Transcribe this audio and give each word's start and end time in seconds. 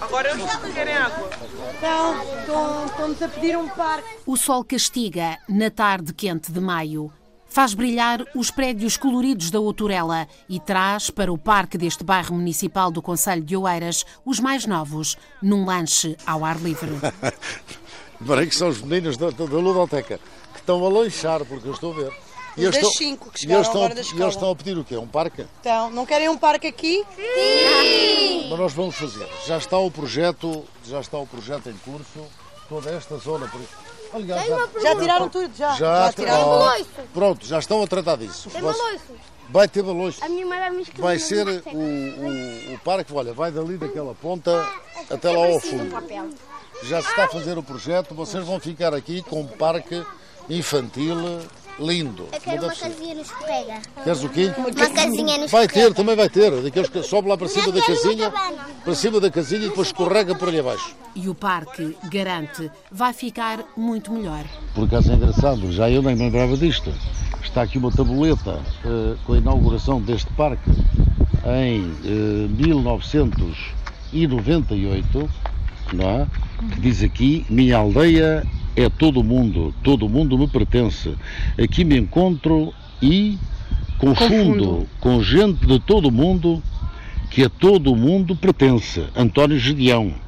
Agora 0.00 0.30
eles 0.30 0.44
não 0.46 0.72
querem 0.72 0.94
água. 0.94 1.30
Então, 1.76 2.86
estão-nos 2.86 3.22
a 3.22 3.28
pedir 3.28 3.56
um 3.56 3.68
parque. 3.68 4.08
O 4.26 4.36
sol 4.36 4.64
castiga 4.64 5.38
na 5.48 5.70
tarde 5.70 6.12
quente 6.12 6.50
de 6.50 6.60
maio. 6.60 7.12
Faz 7.48 7.72
brilhar 7.72 8.24
os 8.34 8.50
prédios 8.50 8.96
coloridos 8.96 9.50
da 9.50 9.58
Outurela 9.58 10.28
e 10.48 10.60
traz 10.60 11.08
para 11.08 11.32
o 11.32 11.38
parque 11.38 11.78
deste 11.78 12.04
bairro 12.04 12.34
municipal 12.34 12.90
do 12.90 13.00
Conselho 13.00 13.42
de 13.42 13.56
Oeiras 13.56 14.04
os 14.24 14.38
mais 14.40 14.66
novos, 14.66 15.16
num 15.40 15.64
lanche 15.64 16.16
ao 16.26 16.44
ar 16.44 16.60
livre. 16.60 16.90
Parei 18.26 18.46
que 18.46 18.54
são 18.54 18.68
os 18.68 18.82
meninos 18.82 19.16
da, 19.16 19.30
da, 19.30 19.46
da 19.46 19.56
Ludoteca 19.56 20.20
que 20.52 20.60
estão 20.60 20.84
a 20.84 20.88
lanchar, 20.88 21.44
porque 21.44 21.68
eu 21.68 21.72
estou 21.72 21.92
a 21.92 21.96
ver. 21.96 22.25
Os 22.56 22.64
das 22.64 22.76
estão, 22.76 22.90
cinco 22.92 23.30
que 23.30 23.38
e 23.38 23.40
chegaram 23.42 23.58
eles 23.60 23.66
estão, 23.68 23.80
agora 23.82 23.94
da 23.94 24.00
e 24.00 24.02
eles 24.02 24.12
escola. 24.12 24.30
estão 24.30 24.50
a 24.50 24.56
pedir 24.56 24.78
o 24.78 24.84
quê? 24.84 24.96
Um 24.96 25.06
parque? 25.06 25.46
Então, 25.60 25.90
não 25.90 26.06
querem 26.06 26.28
um 26.28 26.38
parque 26.38 26.66
aqui? 26.66 27.04
Mas 28.48 28.58
nós 28.58 28.72
vamos 28.72 28.94
fazer. 28.94 29.28
Já 29.46 29.58
está 29.58 29.78
o 29.78 29.90
projeto, 29.90 30.64
já 30.84 31.00
está 31.00 31.18
o 31.18 31.26
projeto 31.26 31.68
em 31.68 31.76
curso, 31.78 32.24
toda 32.68 32.90
esta 32.90 33.16
zona. 33.18 33.46
Por... 33.48 33.60
Aliás, 34.14 34.46
já, 34.46 34.80
Já 34.80 34.96
tiraram 34.96 35.28
tudo, 35.28 35.50
já. 35.56 35.74
já, 35.74 36.12
tiraram. 36.12 36.48
oh. 36.48 37.02
Pronto, 37.12 37.44
já 37.46 37.58
estão 37.58 37.82
a 37.82 37.86
tratar 37.86 38.16
disso. 38.16 38.48
Tem 38.50 38.60
Você- 38.62 38.78
baloiço. 38.78 39.04
Vai 39.48 39.68
ter 39.68 39.80
balões. 39.82 40.20
A 40.22 40.28
minha 40.28 40.44
mãe 40.44 40.58
vai 40.58 40.70
me. 40.70 40.84
Vai 40.98 41.18
ser 41.20 41.44
Max 41.46 41.62
o, 41.66 41.76
o, 41.78 42.74
o 42.74 42.78
parque, 42.80 43.12
olha, 43.14 43.32
vai 43.32 43.52
dali 43.52 43.76
daquela 43.76 44.12
ponta 44.12 44.68
até 45.08 45.30
lá 45.30 45.46
ao 45.46 45.60
fundo. 45.60 45.94
Já 46.82 47.00
se 47.00 47.08
está 47.10 47.26
a 47.26 47.28
fazer 47.28 47.56
o 47.56 47.62
projeto, 47.62 48.12
vocês 48.12 48.44
vão 48.44 48.58
ficar 48.58 48.92
aqui 48.92 49.22
com 49.22 49.42
um 49.42 49.46
parque 49.46 50.04
infantil 50.50 51.16
lindo. 51.78 52.26
Eu 52.32 52.40
quero 52.40 52.64
uma 52.64 52.74
casinha 52.74 53.14
no 53.14 53.20
escorrega. 53.20 53.74
Queres 54.02 54.24
o 54.24 54.28
quê? 54.28 54.52
Uma 54.56 54.90
casinha 54.90 55.38
no 55.38 55.46
Vai 55.48 55.68
ter, 55.68 55.94
também 55.94 56.16
vai 56.16 56.28
ter. 56.28 56.50
Daqueles 56.62 56.88
que 56.88 57.00
sobe 57.02 57.28
lá 57.28 57.36
para 57.36 57.48
cima 57.48 57.70
da 57.72 57.78
uma 57.78 57.86
casinha, 57.86 58.32
para 58.84 58.94
cima 58.94 59.20
da 59.20 59.30
casinha 59.30 59.66
e 59.66 59.68
depois 59.68 59.88
escorrega 59.88 60.34
por 60.34 60.48
ali 60.48 60.60
abaixo. 60.60 60.96
E 61.14 61.28
o 61.28 61.34
parque, 61.34 61.94
garante, 62.10 62.70
vai 62.90 63.12
ficar 63.12 63.62
muito 63.76 64.10
melhor. 64.12 64.44
Por 64.74 64.84
acaso 64.84 65.12
é 65.12 65.14
engraçado, 65.14 65.70
já 65.72 65.90
eu 65.90 66.00
nem 66.02 66.16
me 66.16 66.22
lembrava 66.22 66.56
disto. 66.56 66.92
Está 67.42 67.62
aqui 67.62 67.78
uma 67.78 67.90
tabuleta 67.90 68.60
eh, 68.84 69.16
com 69.24 69.32
a 69.32 69.38
inauguração 69.38 70.00
deste 70.00 70.30
parque 70.32 70.70
em 71.46 71.90
eh, 72.04 72.48
1998, 72.50 75.30
não 75.94 76.08
é? 76.08 76.26
que 76.72 76.80
diz 76.80 77.02
aqui: 77.02 77.44
Minha 77.48 77.78
aldeia 77.78 78.46
é 78.76 78.90
todo 78.90 79.24
mundo, 79.24 79.74
todo 79.82 80.08
mundo 80.08 80.38
me 80.38 80.46
pertence. 80.46 81.14
Aqui 81.58 81.84
me 81.84 81.96
encontro 81.96 82.74
e 83.02 83.38
confundo 83.98 84.86
com 85.00 85.22
gente 85.22 85.66
de 85.66 85.80
todo 85.80 86.10
mundo 86.10 86.62
que 87.30 87.42
a 87.42 87.48
todo 87.48 87.96
mundo 87.96 88.36
pertence. 88.36 89.04
António 89.16 89.58
Gedeão. 89.58 90.25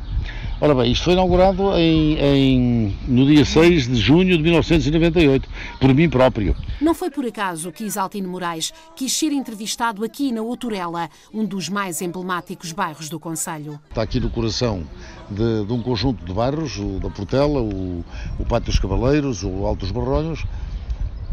Ora 0.61 0.75
bem, 0.75 0.91
isto 0.91 1.05
foi 1.05 1.13
inaugurado 1.13 1.71
em, 1.77 2.19
em- 2.19 2.97
no 3.07 3.25
dia 3.25 3.45
6 3.45 3.87
de 3.87 3.95
junho 3.95 4.37
de 4.37 4.43
1998, 4.43 5.49
por 5.81 5.95
mim 5.95 6.09
próprio. 6.11 6.57
Não 6.81 6.93
foi 6.95 7.11
por 7.11 7.25
acaso 7.25 7.71
que 7.71 7.85
Isaltino 7.85 8.29
Moraes 8.29 8.73
quis 8.97 9.13
ser 9.13 9.31
entrevistado 9.31 10.03
aqui 10.05 10.33
na 10.33 10.43
Outurela, 10.43 11.09
um 11.33 11.45
dos 11.45 11.69
mais 11.69 12.03
emblemáticos 12.03 12.73
bairros 12.73 13.09
do 13.09 13.21
Conselho. 13.21 13.79
Está 13.89 14.03
aqui 14.03 14.19
no 14.19 14.31
coração 14.31 14.83
de, 15.31 15.65
de 15.65 15.73
um 15.73 15.81
conjunto 15.81 16.25
de 16.25 16.33
bairros, 16.33 16.77
o 16.77 16.99
da 16.99 17.09
Portela, 17.09 17.61
o, 17.61 18.05
o 18.37 18.45
Pátio 18.45 18.73
dos 18.73 18.81
Cavaleiros, 18.81 19.45
o 19.45 19.65
Alto 19.65 19.81
dos 19.81 19.93
Barronhos. 19.93 20.45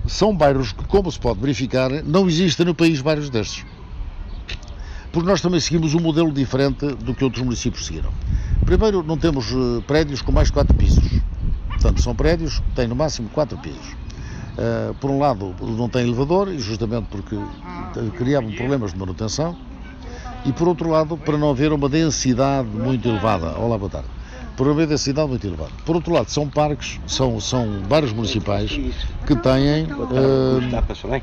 São 0.07 0.35
bairros 0.37 0.71
que, 0.71 0.83
como 0.85 1.11
se 1.11 1.19
pode 1.19 1.39
verificar, 1.39 1.89
não 2.03 2.27
existem 2.27 2.63
no 2.63 2.75
país 2.75 3.01
bairros 3.01 3.31
destes. 3.31 3.65
Porque 5.11 5.27
nós 5.27 5.41
também 5.41 5.59
seguimos 5.59 5.95
um 5.95 5.99
modelo 5.99 6.31
diferente 6.31 6.85
do 6.85 7.15
que 7.15 7.23
outros 7.23 7.41
municípios 7.43 7.87
seguiram. 7.87 8.11
Primeiro, 8.65 9.03
não 9.03 9.15
temos 9.15 9.51
eh, 9.51 9.81
prédios 9.85 10.21
com 10.23 10.31
mais 10.31 10.47
de 10.47 10.53
4 10.53 10.75
pisos. 10.75 11.21
Portanto, 11.69 12.01
são 12.01 12.15
prédios 12.15 12.59
que 12.59 12.71
têm 12.75 12.87
no 12.87 12.95
máximo 12.95 13.29
4 13.29 13.57
pisos. 13.59 13.95
Eh, 14.57 14.93
por 14.99 15.11
um 15.11 15.19
lado, 15.19 15.53
não 15.61 15.87
tem 15.87 16.01
elevador, 16.01 16.47
e 16.47 16.57
justamente 16.57 17.07
porque 17.09 17.37
criavam 18.17 18.51
problemas 18.51 18.91
de 18.91 18.99
manutenção. 18.99 19.55
E 20.45 20.51
por 20.51 20.67
outro 20.67 20.89
lado, 20.89 21.15
para 21.17 21.37
não 21.37 21.51
haver 21.51 21.71
uma 21.71 21.87
densidade 21.87 22.67
muito 22.69 23.07
elevada. 23.07 23.57
Olá, 23.57 23.77
boa 23.77 23.89
tarde. 23.89 24.09
Por 24.55 24.69
haver 24.69 24.87
densidade 24.87 25.27
muito 25.27 25.45
elevada. 25.45 25.71
Por 25.85 25.95
outro 25.95 26.13
lado, 26.13 26.29
são 26.31 26.47
parques, 26.47 26.99
são, 27.07 27.39
são 27.41 27.81
bairros 27.89 28.13
municipais 28.13 28.71
que 29.27 29.35
têm. 29.35 29.87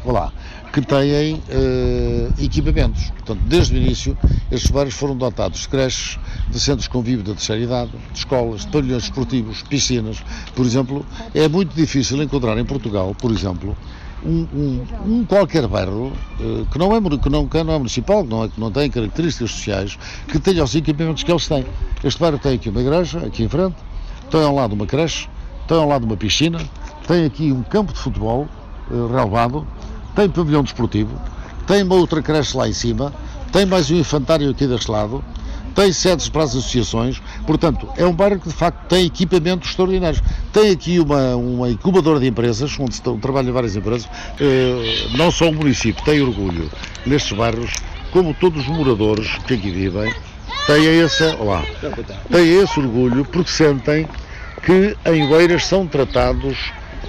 olá, 0.04 0.32
que 0.72 0.82
têm 0.82 1.42
eh, 1.48 2.28
equipamentos. 2.38 3.10
Portanto, 3.10 3.40
desde 3.46 3.74
o 3.74 3.76
início, 3.78 4.16
estes 4.50 4.70
bairros 4.70 4.94
foram 4.94 5.16
dotados 5.16 5.60
de 5.60 5.68
creches, 5.68 6.18
de 6.50 6.60
centros 6.60 6.84
de 6.84 6.90
convívio 6.90 7.24
da 7.24 7.32
terceira 7.32 7.62
idade, 7.62 7.90
de 8.12 8.18
escolas, 8.18 8.62
de 8.62 8.68
pavilhões 8.68 9.04
esportivos, 9.04 9.62
piscinas. 9.62 10.22
Por 10.54 10.66
exemplo, 10.66 11.06
é 11.34 11.48
muito 11.48 11.74
difícil 11.74 12.22
encontrar 12.22 12.58
em 12.58 12.64
Portugal, 12.64 13.14
por 13.18 13.30
exemplo, 13.30 13.76
um, 14.24 14.46
um- 14.54 14.84
um 15.06 15.24
qualquer 15.24 15.66
bairro 15.66 16.12
eh, 16.40 16.64
que, 16.70 16.78
não 16.78 16.94
é, 16.94 17.00
que, 17.18 17.28
não, 17.28 17.46
que 17.48 17.62
não 17.62 17.74
é 17.74 17.78
municipal, 17.78 18.22
que 18.24 18.30
não, 18.30 18.44
é, 18.44 18.48
que 18.48 18.60
não 18.60 18.70
tem 18.70 18.90
características 18.90 19.50
sociais, 19.50 19.98
que 20.28 20.38
tenha 20.38 20.62
os 20.62 20.74
equipamentos 20.74 21.22
que 21.22 21.30
eles 21.30 21.46
têm. 21.48 21.64
Este 22.04 22.20
bairro 22.20 22.38
tem 22.38 22.54
aqui 22.54 22.68
uma 22.68 22.80
igreja, 22.80 23.18
aqui 23.26 23.42
em 23.44 23.48
frente, 23.48 23.74
tem 24.30 24.42
ao 24.42 24.54
lado 24.54 24.74
uma 24.74 24.86
creche, 24.86 25.28
tem 25.66 25.76
ao 25.76 25.88
lado 25.88 26.04
uma 26.04 26.16
piscina, 26.16 26.58
tem 27.06 27.24
aqui 27.24 27.52
um 27.52 27.62
campo 27.62 27.92
de 27.92 27.98
futebol 27.98 28.46
eh, 28.90 28.94
relevado, 29.10 29.66
tem 30.14 30.28
pavilhão 30.28 30.62
desportivo, 30.62 31.10
tem 31.66 31.82
uma 31.82 31.94
outra 31.96 32.22
creche 32.22 32.56
lá 32.56 32.68
em 32.68 32.72
cima, 32.72 33.12
tem 33.52 33.66
mais 33.66 33.90
um 33.90 33.96
infantário 33.96 34.48
aqui 34.50 34.66
deste 34.66 34.90
lado, 34.90 35.22
tem 35.74 35.92
sedes 35.92 36.28
para 36.28 36.44
as 36.44 36.50
associações, 36.50 37.20
portanto, 37.46 37.88
é 37.96 38.06
um 38.06 38.12
bairro 38.12 38.38
que 38.38 38.48
de 38.48 38.54
facto 38.54 38.86
tem 38.88 39.06
equipamentos 39.06 39.70
extraordinários. 39.70 40.22
Tem 40.52 40.70
aqui 40.70 41.00
uma, 41.00 41.36
uma 41.36 41.70
incubadora 41.70 42.20
de 42.20 42.26
empresas, 42.26 42.76
onde 42.78 43.00
trabalham 43.20 43.52
várias 43.52 43.74
empresas, 43.74 44.08
eh, 44.40 45.08
não 45.16 45.30
só 45.30 45.48
o 45.48 45.54
município 45.54 46.04
tem 46.04 46.20
orgulho 46.20 46.70
nestes 47.06 47.36
bairros, 47.36 47.74
como 48.10 48.34
todos 48.34 48.62
os 48.62 48.68
moradores 48.68 49.38
que 49.46 49.54
aqui 49.54 49.70
vivem, 49.70 50.12
têm 50.66 51.00
esse, 51.00 51.24
olá, 51.36 51.64
têm 52.30 52.60
esse 52.60 52.78
orgulho 52.78 53.24
porque 53.24 53.50
sentem 53.50 54.06
que 54.62 54.96
em 55.06 55.26
Oeiras 55.32 55.66
são 55.66 55.86
tratados 55.86 56.56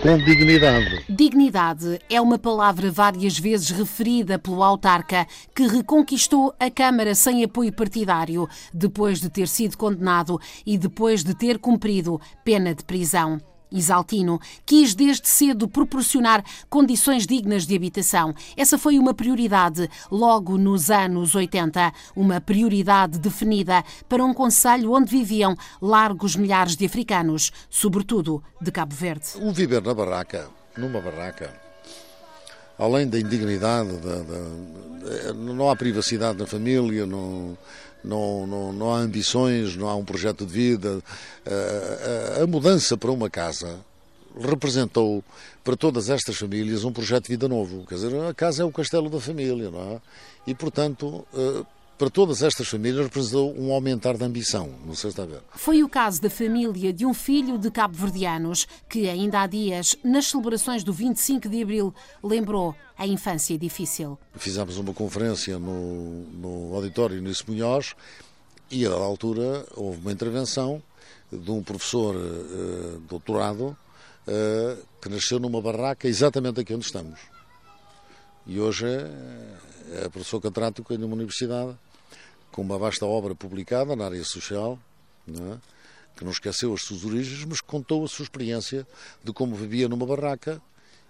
com 0.03 0.17
dignidade. 0.17 1.05
Dignidade 1.07 1.97
é 2.09 2.19
uma 2.19 2.37
palavra 2.37 2.91
várias 2.91 3.39
vezes 3.39 3.69
referida 3.69 4.37
pelo 4.37 4.61
autarca 4.61 5.25
que 5.55 5.65
reconquistou 5.65 6.53
a 6.59 6.69
Câmara 6.69 7.15
sem 7.15 7.41
apoio 7.41 7.71
partidário, 7.71 8.45
depois 8.73 9.21
de 9.21 9.29
ter 9.29 9.47
sido 9.47 9.77
condenado 9.77 10.37
e 10.65 10.77
depois 10.77 11.23
de 11.23 11.33
ter 11.33 11.57
cumprido 11.57 12.19
pena 12.43 12.75
de 12.75 12.83
prisão. 12.83 13.39
Isaltino 13.73 14.39
quis 14.65 14.93
desde 14.95 15.27
cedo 15.27 15.67
proporcionar 15.67 16.43
condições 16.69 17.27
dignas 17.27 17.65
de 17.65 17.75
habitação. 17.75 18.33
Essa 18.55 18.77
foi 18.77 18.97
uma 18.99 19.13
prioridade 19.13 19.89
logo 20.11 20.57
nos 20.57 20.89
anos 20.91 21.35
80, 21.35 21.91
uma 22.15 22.39
prioridade 22.39 23.17
definida 23.19 23.83
para 24.07 24.23
um 24.23 24.33
conselho 24.33 24.93
onde 24.93 25.09
viviam 25.09 25.55
largos 25.81 26.35
milhares 26.35 26.75
de 26.75 26.85
africanos, 26.85 27.51
sobretudo 27.69 28.43
de 28.61 28.71
Cabo 28.71 28.93
Verde. 28.95 29.25
O 29.41 29.51
viver 29.51 29.81
na 29.81 29.93
barraca, 29.93 30.47
numa 30.77 31.01
barraca, 31.01 31.53
além 32.77 33.07
da 33.07 33.19
indignidade, 33.19 33.89
da- 33.97 34.23
da- 34.23 35.33
não 35.33 35.69
há 35.69 35.75
privacidade 35.75 36.37
na 36.39 36.45
família, 36.47 37.05
não, 37.05 37.57
não, 38.03 38.45
não, 38.47 38.73
não 38.73 38.93
há 38.93 38.97
ambições, 38.99 39.75
não 39.75 39.87
há 39.87 39.95
um 39.95 40.03
projeto 40.05 40.45
de 40.45 40.51
vida. 40.53 41.01
A, 41.45 42.39
a- 42.39 42.43
a 42.43 42.47
mudança 42.47 42.97
para 42.97 43.11
uma 43.11 43.29
casa 43.29 43.79
representou 44.39 45.23
para 45.63 45.75
todas 45.75 46.09
estas 46.09 46.35
famílias 46.37 46.83
um 46.83 46.91
projeto 46.91 47.23
de 47.25 47.29
vida 47.29 47.47
novo. 47.47 47.85
Quer 47.87 47.95
dizer, 47.95 48.15
a 48.23 48.33
casa 48.33 48.63
é 48.63 48.65
o 48.65 48.71
castelo 48.71 49.09
da 49.09 49.19
família, 49.19 49.69
não 49.69 49.93
é? 49.93 50.01
E, 50.47 50.53
portanto, 50.55 51.25
eh, 51.33 51.63
para 52.03 52.09
todas 52.09 52.43
estas 52.43 52.67
famílias 52.67 53.05
representou 53.05 53.57
um 53.57 53.71
aumentar 53.71 54.17
de 54.17 54.25
ambição. 54.25 54.69
Não 54.85 54.93
sei 54.93 55.09
se 55.09 55.21
está 55.21 55.23
a 55.23 55.25
ver. 55.25 55.41
Foi 55.55 55.83
o 55.83 55.87
caso 55.87 56.21
da 56.21 56.29
família 56.29 56.91
de 56.91 57.05
um 57.05 57.13
filho 57.13 57.57
de 57.57 57.71
cabo-verdianos 57.71 58.67
que, 58.89 59.07
ainda 59.07 59.39
há 59.39 59.47
dias, 59.47 59.95
nas 60.03 60.25
celebrações 60.27 60.83
do 60.83 60.91
25 60.91 61.47
de 61.47 61.61
abril, 61.61 61.95
lembrou 62.21 62.75
a 62.97 63.07
infância 63.07 63.57
difícil. 63.57 64.19
Fizemos 64.35 64.75
uma 64.75 64.93
conferência 64.93 65.57
no, 65.57 66.25
no 66.33 66.75
auditório 66.75 67.21
Nisso 67.21 67.45
Munhoz 67.47 67.95
e, 68.69 68.85
à 68.85 68.91
altura, 68.91 69.65
houve 69.73 70.01
uma 70.01 70.11
intervenção 70.11 70.83
de 71.31 71.51
um 71.51 71.63
professor 71.63 72.17
eh, 72.17 72.97
doutorado 73.07 73.77
eh, 74.27 74.75
que 75.01 75.07
nasceu 75.07 75.39
numa 75.39 75.61
barraca 75.61 76.05
exatamente 76.05 76.59
aqui 76.59 76.75
onde 76.75 76.83
estamos. 76.83 77.17
E 78.45 78.59
hoje 78.59 78.87
é, 78.87 80.03
é 80.03 80.09
professor 80.09 80.41
catedrático 80.41 80.93
numa 80.97 81.15
universidade 81.15 81.77
com 82.53 82.61
uma 82.61 82.77
vasta 82.77 83.05
obra 83.05 83.33
publicada 83.33 83.95
na 83.95 84.05
área 84.05 84.23
social, 84.23 84.79
é? 85.27 85.57
que 86.15 86.23
não 86.23 86.31
esqueceu 86.31 86.71
as 86.73 86.83
suas 86.83 87.03
origens, 87.03 87.43
mas 87.43 87.59
contou 87.59 88.05
a 88.05 88.07
sua 88.07 88.23
experiência 88.23 88.87
de 89.23 89.33
como 89.33 89.55
vivia 89.55 89.89
numa 89.89 90.05
barraca, 90.05 90.61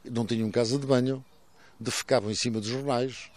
não 0.10 0.26
tinham 0.26 0.50
casa 0.50 0.80
de 0.80 0.88
banho, 0.88 1.24
defecavam 1.78 2.32
em 2.32 2.36
cima 2.36 2.62
dos 2.62 2.70
jornais, 2.70 3.30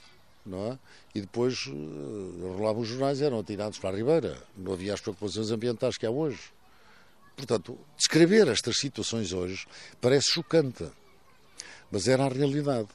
não 0.44 0.72
é? 0.72 0.78
E 1.16 1.20
depois 1.20 1.66
uh, 1.66 2.54
rolavam 2.56 2.82
os 2.82 2.88
jornais 2.88 3.20
eram 3.20 3.40
atirados 3.40 3.80
para 3.80 3.90
a 3.90 3.96
Ribeira. 3.96 4.40
Não 4.56 4.72
havia 4.72 4.94
as 4.94 5.00
preocupações 5.00 5.50
ambientais 5.50 5.96
que 5.96 6.06
há 6.06 6.10
hoje. 6.10 6.38
Portanto, 7.34 7.76
descrever 7.96 8.46
estas 8.46 8.78
situações 8.78 9.32
hoje 9.32 9.66
parece 10.00 10.30
chocante, 10.30 10.88
mas 11.90 12.06
era 12.06 12.24
a 12.24 12.28
realidade. 12.28 12.88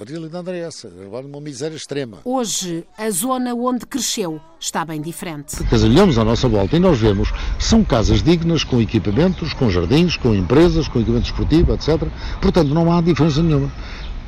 A 0.00 0.04
realidade 0.08 0.48
era 0.48 0.58
essa, 0.58 0.86
era 0.86 1.26
uma 1.26 1.40
miséria 1.40 1.74
extrema. 1.74 2.18
Hoje, 2.24 2.84
a 2.96 3.10
zona 3.10 3.52
onde 3.52 3.84
cresceu 3.84 4.40
está 4.60 4.84
bem 4.84 5.00
diferente. 5.00 5.56
Quer 5.64 5.80
olhamos 5.82 6.16
à 6.16 6.24
nossa 6.24 6.48
volta 6.48 6.76
e 6.76 6.78
nós 6.78 7.00
vemos 7.00 7.32
são 7.58 7.82
casas 7.82 8.22
dignas, 8.22 8.62
com 8.62 8.80
equipamentos, 8.80 9.52
com 9.52 9.68
jardins, 9.68 10.16
com 10.16 10.32
empresas, 10.32 10.86
com 10.86 11.00
equipamento 11.00 11.26
esportivo, 11.26 11.74
etc. 11.74 12.08
Portanto, 12.40 12.72
não 12.72 12.92
há 12.92 13.00
diferença 13.00 13.42
nenhuma. 13.42 13.72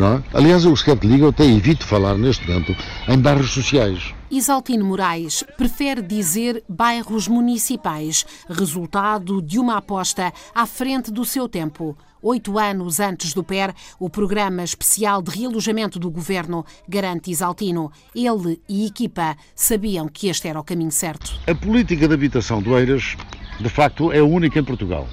É? 0.00 0.36
Aliás, 0.36 0.64
eu 0.64 0.74
sequer 0.74 0.98
te 0.98 1.06
ligo, 1.06 1.26
eu 1.26 1.28
até 1.28 1.44
evito 1.44 1.86
falar 1.86 2.16
neste 2.16 2.48
momento 2.48 2.74
em 3.06 3.18
bairros 3.18 3.52
sociais. 3.52 4.12
Isaltino 4.30 4.84
Moraes 4.84 5.42
prefere 5.56 6.00
dizer 6.00 6.62
bairros 6.68 7.26
municipais, 7.26 8.24
resultado 8.48 9.42
de 9.42 9.58
uma 9.58 9.78
aposta 9.78 10.32
à 10.54 10.66
frente 10.66 11.10
do 11.10 11.24
seu 11.24 11.48
tempo. 11.48 11.98
Oito 12.22 12.56
anos 12.56 13.00
antes 13.00 13.34
do 13.34 13.42
PER, 13.42 13.74
o 13.98 14.08
Programa 14.08 14.62
Especial 14.62 15.20
de 15.20 15.36
Realojamento 15.36 15.98
do 15.98 16.08
Governo 16.08 16.64
garante 16.88 17.32
Isaltino. 17.32 17.90
Ele 18.14 18.60
e 18.68 18.86
equipa 18.86 19.36
sabiam 19.52 20.06
que 20.06 20.28
este 20.28 20.46
era 20.46 20.60
o 20.60 20.64
caminho 20.64 20.92
certo. 20.92 21.32
A 21.48 21.54
política 21.54 22.06
de 22.06 22.14
habitação 22.14 22.62
do 22.62 22.78
Eiras, 22.78 23.16
de 23.58 23.68
facto, 23.68 24.12
é 24.12 24.22
única 24.22 24.60
em 24.60 24.64
Portugal. 24.64 25.08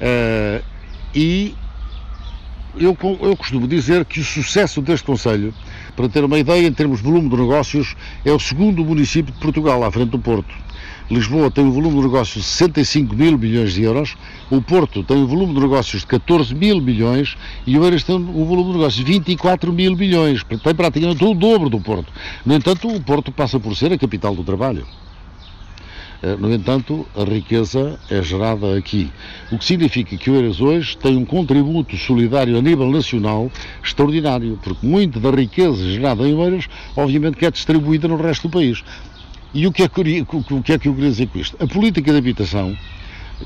Uh, 0.00 0.64
e 1.14 1.54
eu, 2.76 2.96
eu 3.20 3.36
costumo 3.36 3.68
dizer 3.68 4.04
que 4.04 4.18
o 4.18 4.24
sucesso 4.24 4.80
deste 4.82 5.06
Conselho, 5.06 5.54
para 6.00 6.08
ter 6.08 6.24
uma 6.24 6.38
ideia, 6.38 6.66
em 6.66 6.72
termos 6.72 7.00
de 7.00 7.04
volume 7.04 7.28
de 7.28 7.36
negócios, 7.36 7.94
é 8.24 8.32
o 8.32 8.38
segundo 8.38 8.82
município 8.82 9.34
de 9.34 9.38
Portugal, 9.38 9.84
à 9.84 9.92
frente 9.92 10.08
do 10.08 10.18
Porto. 10.18 10.54
Lisboa 11.10 11.50
tem 11.50 11.62
um 11.62 11.70
volume 11.70 11.96
de 11.96 12.02
negócios 12.04 12.42
de 12.42 12.50
65 12.50 13.14
mil 13.14 13.36
milhões 13.36 13.74
de 13.74 13.82
euros, 13.82 14.16
o 14.50 14.62
Porto 14.62 15.02
tem 15.02 15.18
um 15.18 15.26
volume 15.26 15.52
de 15.52 15.60
negócios 15.60 16.00
de 16.00 16.06
14 16.06 16.54
mil 16.54 16.80
milhões 16.80 17.36
e 17.66 17.78
o 17.78 17.84
Eiras 17.84 18.02
tem 18.02 18.16
um 18.16 18.44
volume 18.46 18.70
de 18.70 18.78
negócios 18.78 19.04
de 19.04 19.12
24 19.12 19.70
mil 19.74 19.94
milhões, 19.94 20.42
tem 20.42 20.74
praticamente 20.74 21.22
o 21.22 21.34
dobro 21.34 21.68
do 21.68 21.78
Porto. 21.78 22.10
No 22.46 22.54
entanto, 22.54 22.88
o 22.88 22.98
Porto 23.02 23.30
passa 23.30 23.60
por 23.60 23.76
ser 23.76 23.92
a 23.92 23.98
capital 23.98 24.34
do 24.34 24.42
trabalho. 24.42 24.86
Eh, 26.22 26.36
no 26.36 26.52
entanto, 26.52 27.06
a 27.16 27.24
riqueza 27.24 27.98
é 28.10 28.22
gerada 28.22 28.76
aqui, 28.76 29.10
o 29.50 29.56
que 29.56 29.64
significa 29.64 30.14
que 30.18 30.30
o 30.30 30.34
Eiras 30.34 30.60
hoje 30.60 30.94
tem 30.98 31.16
um 31.16 31.24
contributo 31.24 31.96
solidário 31.96 32.58
a 32.58 32.60
nível 32.60 32.90
nacional 32.90 33.50
extraordinário, 33.82 34.58
porque 34.62 34.86
muita 34.86 35.18
da 35.18 35.30
riqueza 35.30 35.82
gerada 35.90 36.28
em 36.28 36.38
Eiras, 36.38 36.68
obviamente, 36.94 37.38
que 37.38 37.46
é 37.46 37.50
distribuída 37.50 38.06
no 38.06 38.16
resto 38.16 38.48
do 38.48 38.52
país. 38.52 38.84
E 39.54 39.66
o 39.66 39.72
que, 39.72 39.82
é 39.82 39.88
que, 39.88 40.26
o 40.50 40.62
que 40.62 40.72
é 40.74 40.78
que 40.78 40.88
eu 40.88 40.94
queria 40.94 41.10
dizer 41.10 41.26
com 41.28 41.38
isto? 41.38 41.56
A 41.58 41.66
política 41.66 42.12
de 42.12 42.18
habitação 42.18 42.76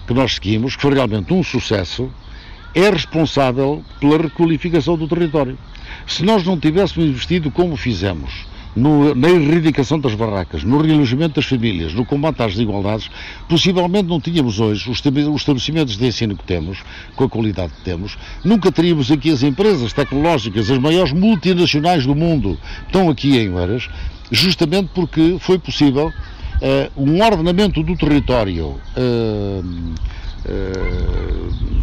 que 0.05 0.13
nós 0.13 0.35
seguimos, 0.35 0.75
que 0.75 0.83
foi 0.83 0.95
realmente 0.95 1.33
um 1.33 1.45
sucesso, 1.45 2.11
é 2.75 2.91
responsável 2.91 3.85
pela 4.01 4.19
requalificação 4.19 4.99
do 4.99 5.07
território. 5.07 5.57
Se 6.09 6.25
nós 6.25 6.45
não 6.45 6.59
tivéssemos 6.59 7.09
investido 7.09 7.53
como 7.53 7.77
fizemos 7.77 8.53
no, 8.75 9.15
na 9.15 9.29
erradicação 9.29 9.99
das 9.99 10.15
barracas, 10.15 10.65
no 10.65 10.81
realojamento 10.81 11.37
das 11.37 11.47
famílias, 11.47 11.95
no 11.95 12.05
combate 12.05 12.43
às 12.43 12.53
desigualdades, 12.53 13.11
possivelmente 13.49 14.09
não 14.09 14.21
tínhamos 14.21 14.61
hoje 14.61 14.91
os 14.91 14.99
estabelecimentos 14.99 15.97
de 15.97 16.07
ensino 16.07 16.37
que 16.37 16.45
temos, 16.45 16.79
com 17.15 17.25
a 17.25 17.29
qualidade 17.29 17.73
que 17.73 17.83
temos, 17.83 18.19
nunca 18.45 18.73
teríamos 18.73 19.11
aqui 19.11 19.31
as 19.31 19.43
empresas 19.43 19.93
tecnológicas, 19.93 20.71
as 20.71 20.79
maiores 20.79 21.13
multinacionais 21.13 22.07
do 22.07 22.15
mundo, 22.15 22.59
estão 22.87 23.09
aqui 23.09 23.39
em 23.39 23.53
Oeiras, 23.53 23.89
justamente 24.31 24.91
porque 24.95 25.37
foi 25.39 25.59
possível 25.59 26.09
uh, 26.09 27.03
um 27.03 27.23
ordenamento 27.23 27.83
do 27.83 27.97
território. 27.97 28.81
Uh, 28.97 29.95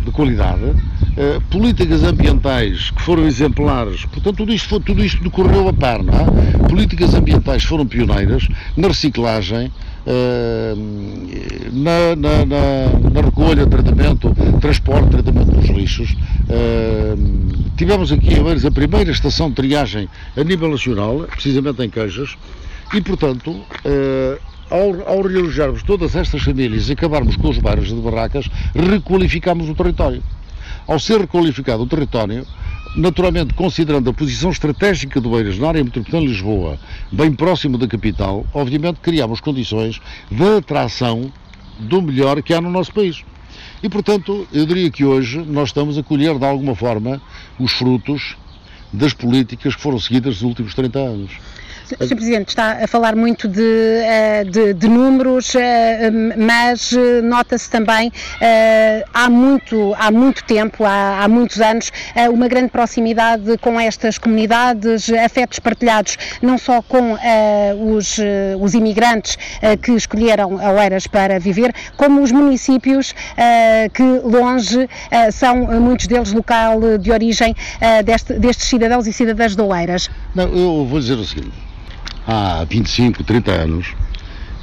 de 0.06 0.12
qualidade, 0.12 0.76
uh, 1.18 1.42
políticas 1.50 2.04
ambientais 2.04 2.92
que 2.92 3.02
foram 3.02 3.26
exemplares, 3.26 4.06
portanto 4.06 4.38
tudo 4.38 4.54
isto, 4.54 4.70
foi, 4.70 4.80
tudo 4.80 5.04
isto 5.04 5.24
decorreu 5.24 5.68
a 5.68 5.74
par, 5.74 6.04
não 6.04 6.14
é? 6.14 6.68
Políticas 6.68 7.14
ambientais 7.14 7.64
foram 7.64 7.86
pioneiras 7.86 8.48
na 8.78 8.88
reciclagem, 8.88 9.72
uh, 10.06 11.72
na, 11.72 12.16
na, 12.16 12.46
na, 12.46 13.10
na, 13.10 13.22
recolha, 13.22 13.66
tratamento, 13.68 14.34
transporte, 14.60 15.10
tratamento 15.10 15.52
dos 15.52 15.70
lixos. 15.70 16.12
Uh, 16.12 17.72
tivemos 17.78 18.12
aqui 18.12 18.34
em 18.34 18.66
a 18.66 18.72
primeira 18.72 19.12
estação 19.12 19.50
de 19.50 19.56
triagem 19.56 20.08
a 20.36 20.44
nível 20.44 20.70
nacional, 20.70 21.28
precisamente 21.32 21.82
em 21.84 21.90
Queijas, 21.90 22.38
e 22.94 23.02
portanto 23.02 23.62
ao, 24.72 25.18
ao 25.18 25.24
todas 25.86 26.16
estas 26.16 26.42
famílias 26.42 26.90
e 26.90 26.94
acabarmos 26.94 27.36
com 27.36 27.50
os 27.50 27.58
bairros 27.58 27.90
de 27.90 27.96
barracas, 27.96 28.50
requalificamos 28.74 29.70
o 29.70 29.76
território. 29.76 30.24
Ao 30.92 31.00
ser 31.00 31.22
requalificado 31.22 31.84
o 31.84 31.88
território, 31.88 32.46
naturalmente 32.98 33.54
considerando 33.54 34.10
a 34.10 34.14
posição 34.14 34.50
estratégica 34.52 35.22
do 35.22 35.38
Eiras 35.38 35.58
na 35.58 35.70
área 35.70 35.82
metropolitana 35.82 36.24
de 36.24 36.34
Lisboa, 36.34 36.78
bem 37.10 37.32
próximo 37.32 37.78
da 37.78 37.88
capital, 37.88 38.46
obviamente 38.54 39.00
criamos 39.00 39.40
condições 39.40 40.02
de 40.30 40.58
atração 40.58 41.32
do 41.80 42.02
melhor 42.02 42.44
que 42.44 42.54
há 42.54 42.60
no 42.60 42.70
nosso 42.70 42.94
país. 42.94 43.24
E, 43.82 43.88
portanto, 43.88 44.46
eu 44.52 44.66
diria 44.66 44.92
que 44.92 45.06
hoje 45.06 45.38
nós 45.38 45.70
estamos 45.70 45.98
a 45.98 46.04
colher 46.04 46.38
de 46.38 46.44
alguma 46.44 46.76
forma 46.76 47.22
os 47.58 47.72
frutos 47.72 48.36
das 48.92 49.14
políticas 49.14 49.74
que 49.74 49.82
foram 49.82 49.98
seguidas 49.98 50.42
nos 50.42 50.44
últimos 50.44 50.76
30 50.76 51.00
anos. 51.00 51.32
Sr. 51.86 52.16
Presidente, 52.16 52.50
está 52.50 52.84
a 52.84 52.88
falar 52.88 53.16
muito 53.16 53.48
de, 53.48 53.62
eh, 53.62 54.44
de, 54.46 54.74
de 54.74 54.88
números, 54.88 55.54
eh, 55.56 56.10
mas 56.38 56.94
eh, 56.94 57.22
nota-se 57.22 57.70
também 57.70 58.12
há 59.14 59.30
muito, 59.30 59.94
há 59.98 60.12
muito 60.12 60.44
tempo, 60.44 60.84
há, 60.86 61.24
há 61.24 61.28
muitos 61.28 61.60
anos, 61.60 61.92
uma 62.32 62.48
grande 62.48 62.70
proximidade 62.70 63.58
com 63.58 63.80
estas 63.80 64.18
comunidades, 64.18 65.12
afetos 65.12 65.60
partilhados 65.60 66.18
não 66.42 66.58
só 66.58 66.82
com 66.82 67.18
os, 67.96 68.18
os 68.60 68.74
imigrantes 68.74 69.38
que 69.82 69.92
escolheram 69.92 70.56
Oeiras 70.56 71.08
para 71.08 71.40
viver, 71.40 71.74
como 71.98 72.22
os 72.22 72.32
municípios 72.32 73.14
que 73.94 74.04
longe 74.24 74.90
são 75.32 75.56
muitos 75.80 76.08
deles 76.08 76.34
local 76.34 76.98
de 76.98 77.12
origem 77.12 77.56
deste, 78.04 78.34
destes 78.34 78.68
cidadãos 78.68 79.08
e 79.08 79.14
cidadãs 79.14 79.56
de 79.56 79.62
Oeiras. 79.62 80.10
Não, 80.36 80.46
eu 80.46 80.86
vou 80.86 81.00
dizer 81.00 81.16
o 81.16 81.26
seguinte 81.26 81.72
há 82.28 82.66
25, 82.70 83.24
30 83.24 83.52
anos, 83.52 83.88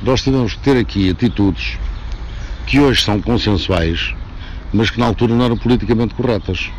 nós 0.03 0.23
tivemos 0.23 0.55
que 0.55 0.61
ter 0.61 0.77
aqui 0.77 1.11
atitudes 1.11 1.79
que 2.67 2.79
hoje 2.79 3.03
são 3.03 3.21
consensuais, 3.21 4.15
mas 4.73 4.91
que 4.91 5.00
na 5.00 5.07
altura 5.07 5.35
não 5.35 5.45
eram 5.45 5.57
politicamente 5.57 6.15
corretas. 6.15 6.71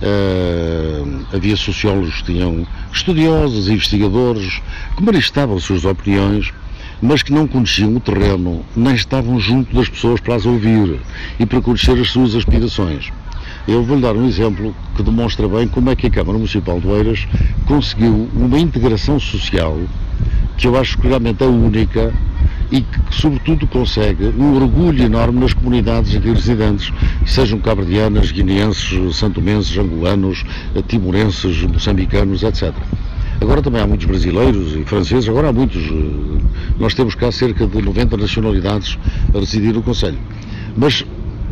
Uh, 0.00 1.26
havia 1.32 1.56
sociólogos 1.56 2.22
tinham 2.22 2.66
estudiosos, 2.92 3.68
investigadores, 3.68 4.60
que 4.96 5.02
manifestavam 5.02 5.58
suas 5.58 5.84
opiniões, 5.84 6.52
mas 7.00 7.22
que 7.22 7.32
não 7.32 7.46
conheciam 7.46 7.96
o 7.96 8.00
terreno, 8.00 8.64
nem 8.76 8.94
estavam 8.94 9.38
junto 9.38 9.74
das 9.74 9.88
pessoas 9.88 10.20
para 10.20 10.34
as 10.34 10.46
ouvir 10.46 11.00
e 11.38 11.46
para 11.46 11.60
conhecer 11.60 11.98
as 11.98 12.10
suas 12.10 12.34
aspirações. 12.34 13.10
Eu 13.68 13.84
vou-lhe 13.84 14.00
dar 14.00 14.16
um 14.16 14.26
exemplo 14.26 14.74
que 14.96 15.02
demonstra 15.02 15.46
bem 15.46 15.68
como 15.68 15.90
é 15.90 15.94
que 15.94 16.06
a 16.06 16.10
Câmara 16.10 16.38
Municipal 16.38 16.80
de 16.80 16.86
Oeiras 16.88 17.28
conseguiu 17.66 18.26
uma 18.34 18.58
integração 18.58 19.20
social 19.20 19.78
que 20.56 20.66
eu 20.66 20.74
acho 20.74 20.96
que 20.96 21.06
realmente 21.06 21.44
é 21.44 21.46
única 21.46 22.14
e 22.72 22.80
que, 22.80 22.98
sobretudo, 23.10 23.66
consegue 23.66 24.32
um 24.38 24.56
orgulho 24.56 25.04
enorme 25.04 25.40
nas 25.40 25.52
comunidades 25.52 26.16
aqui 26.16 26.30
residentes, 26.30 26.90
sejam 27.26 27.58
cabredianas, 27.58 28.32
guineenses, 28.32 29.16
santomenses, 29.16 29.76
angolanos, 29.76 30.46
timorenses, 30.88 31.62
moçambicanos, 31.64 32.42
etc. 32.42 32.72
Agora 33.38 33.60
também 33.60 33.82
há 33.82 33.86
muitos 33.86 34.06
brasileiros 34.06 34.76
e 34.76 34.84
franceses, 34.86 35.28
agora 35.28 35.50
há 35.50 35.52
muitos. 35.52 35.82
Eh, 35.82 36.40
nós 36.78 36.94
temos 36.94 37.14
cá 37.14 37.30
cerca 37.30 37.66
de 37.66 37.82
90 37.82 38.16
nacionalidades 38.16 38.98
a 39.34 39.38
residir 39.38 39.74
no 39.74 39.82
Conselho. 39.82 40.18
Mas 40.74 41.04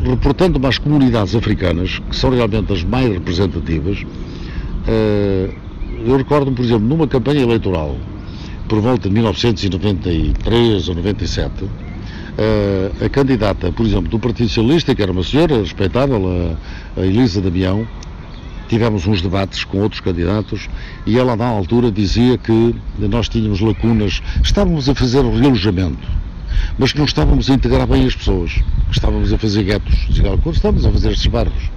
reportando-me 0.02 0.66
às 0.66 0.78
comunidades 0.78 1.34
africanas, 1.34 2.00
que 2.10 2.16
são 2.16 2.30
realmente 2.30 2.72
as 2.72 2.84
mais 2.84 3.12
representativas, 3.12 4.04
eh, 4.86 5.50
eu 6.04 6.16
recordo-me, 6.16 6.54
por 6.54 6.64
exemplo, 6.64 6.86
numa 6.86 7.06
campanha 7.06 7.42
eleitoral, 7.42 7.96
por 8.68 8.80
volta 8.80 9.08
de 9.08 9.14
1993 9.14 10.88
ou 10.88 10.94
97, 10.94 11.64
eh, 12.38 12.90
a 13.04 13.08
candidata, 13.08 13.72
por 13.72 13.86
exemplo, 13.86 14.08
do 14.08 14.18
Partido 14.18 14.48
Socialista, 14.48 14.94
que 14.94 15.02
era 15.02 15.12
uma 15.12 15.22
senhora 15.22 15.58
respeitável, 15.58 16.56
a 16.96 17.00
Elisa 17.00 17.40
Damião, 17.40 17.86
tivemos 18.68 19.06
uns 19.06 19.22
debates 19.22 19.64
com 19.64 19.78
outros 19.78 20.00
candidatos 20.00 20.68
e 21.06 21.18
ela, 21.18 21.36
na 21.36 21.46
altura, 21.46 21.90
dizia 21.90 22.36
que 22.36 22.74
nós 22.98 23.28
tínhamos 23.28 23.60
lacunas, 23.60 24.22
estávamos 24.42 24.88
a 24.88 24.94
fazer 24.94 25.20
o 25.20 25.36
realojamento 25.36 26.25
mas 26.78 26.92
que 26.92 26.98
não 26.98 27.04
estávamos 27.04 27.50
a 27.50 27.54
integrar 27.54 27.86
bem 27.86 28.06
as 28.06 28.14
pessoas, 28.14 28.52
estávamos 28.90 29.32
a 29.32 29.38
fazer 29.38 29.64
guetos, 29.64 30.08
estávamos 30.10 30.84
a 30.84 30.90
fazer 30.90 31.12
estes 31.12 31.26
bairros. 31.26 31.70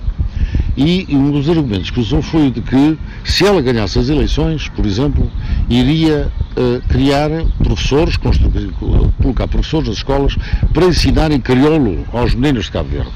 E 0.78 1.06
um 1.10 1.32
dos 1.32 1.50
argumentos 1.50 1.90
que 1.90 2.00
usou 2.00 2.22
foi 2.22 2.52
de 2.52 2.62
que, 2.62 2.98
se 3.26 3.46
ela 3.46 3.62
ganhasse 3.62 4.00
as 4.00 4.08
eleições, 4.08 4.70
por 4.70 4.86
exemplo, 4.86 5.30
iria 5.70 6.32
uh, 6.56 6.88
criar 6.88 7.30
professores, 7.58 8.16
colocar 8.18 9.48
professores 9.48 9.90
nas 9.90 9.98
escolas 9.98 10.38
para 10.74 10.86
ensinarem 10.86 11.40
crioulo 11.42 12.06
aos 12.14 12.34
meninos 12.34 12.66
de 12.66 12.72
Cabo 12.72 12.90
Verde. 12.90 13.12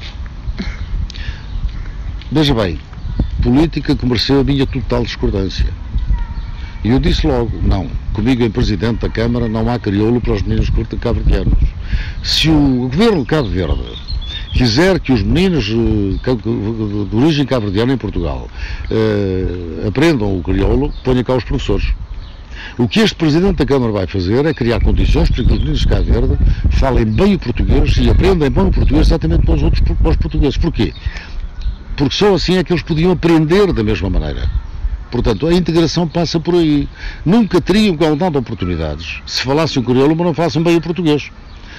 Veja 2.30 2.54
bem, 2.54 2.78
política 3.42 3.96
que 3.96 4.04
mereceu 4.04 4.40
a 4.40 4.44
minha 4.44 4.66
total 4.66 5.02
discordância. 5.02 5.83
E 6.84 6.90
eu 6.90 6.98
disse 6.98 7.26
logo, 7.26 7.50
não, 7.62 7.88
comigo 8.12 8.44
em 8.44 8.50
Presidente 8.50 9.00
da 9.00 9.08
Câmara 9.08 9.48
não 9.48 9.66
há 9.70 9.78
crioulo 9.78 10.20
para 10.20 10.34
os 10.34 10.42
meninos 10.42 10.68
cabo-verdianos. 11.00 11.58
Se 12.22 12.50
o 12.50 12.88
Governo 12.92 13.22
de 13.22 13.26
Cabo 13.26 13.48
Verde 13.48 13.82
quiser 14.52 15.00
que 15.00 15.10
os 15.10 15.22
meninos 15.22 15.66
eh, 15.70 16.34
de 17.10 17.16
origem 17.16 17.46
cabo-verdiana 17.46 17.94
em 17.94 17.96
Portugal 17.96 18.50
eh, 18.90 19.88
aprendam 19.88 20.36
o 20.36 20.42
crioulo, 20.42 20.92
ponha 21.02 21.24
cá 21.24 21.34
os 21.34 21.44
professores. 21.44 21.86
O 22.76 22.86
que 22.86 23.00
este 23.00 23.14
Presidente 23.14 23.56
da 23.56 23.66
Câmara 23.66 23.90
vai 23.90 24.06
fazer 24.06 24.44
é 24.44 24.52
criar 24.52 24.80
condições 24.80 25.30
para 25.30 25.42
que 25.42 25.52
os 25.52 25.58
meninos 25.58 25.80
de 25.80 25.88
Cabo 25.88 26.04
Verde 26.04 26.38
falem 26.72 27.06
bem 27.06 27.34
o 27.34 27.38
português 27.38 27.96
e 27.96 28.10
aprendam 28.10 28.50
bem 28.50 28.66
o 28.66 28.70
português 28.70 29.06
exatamente 29.06 29.46
para 29.46 29.54
os 29.54 29.62
outros 29.62 29.80
para 29.80 30.10
os 30.10 30.16
portugueses. 30.16 30.58
Porquê? 30.58 30.92
Porque 31.96 32.14
só 32.14 32.34
assim 32.34 32.58
é 32.58 32.64
que 32.64 32.74
eles 32.74 32.82
podiam 32.82 33.12
aprender 33.12 33.72
da 33.72 33.82
mesma 33.82 34.10
maneira. 34.10 34.63
Portanto, 35.14 35.46
a 35.46 35.54
integração 35.54 36.08
passa 36.08 36.40
por 36.40 36.56
aí. 36.56 36.88
Nunca 37.24 37.60
teriam 37.60 37.94
igualdade 37.94 38.32
de 38.32 38.38
oportunidades 38.38 39.22
se 39.24 39.42
falassem 39.42 39.80
o 39.80 39.84
crioulo, 39.86 40.16
mas 40.16 40.26
não 40.26 40.34
façam 40.34 40.60
bem 40.60 40.76
o 40.76 40.80
português. 40.80 41.30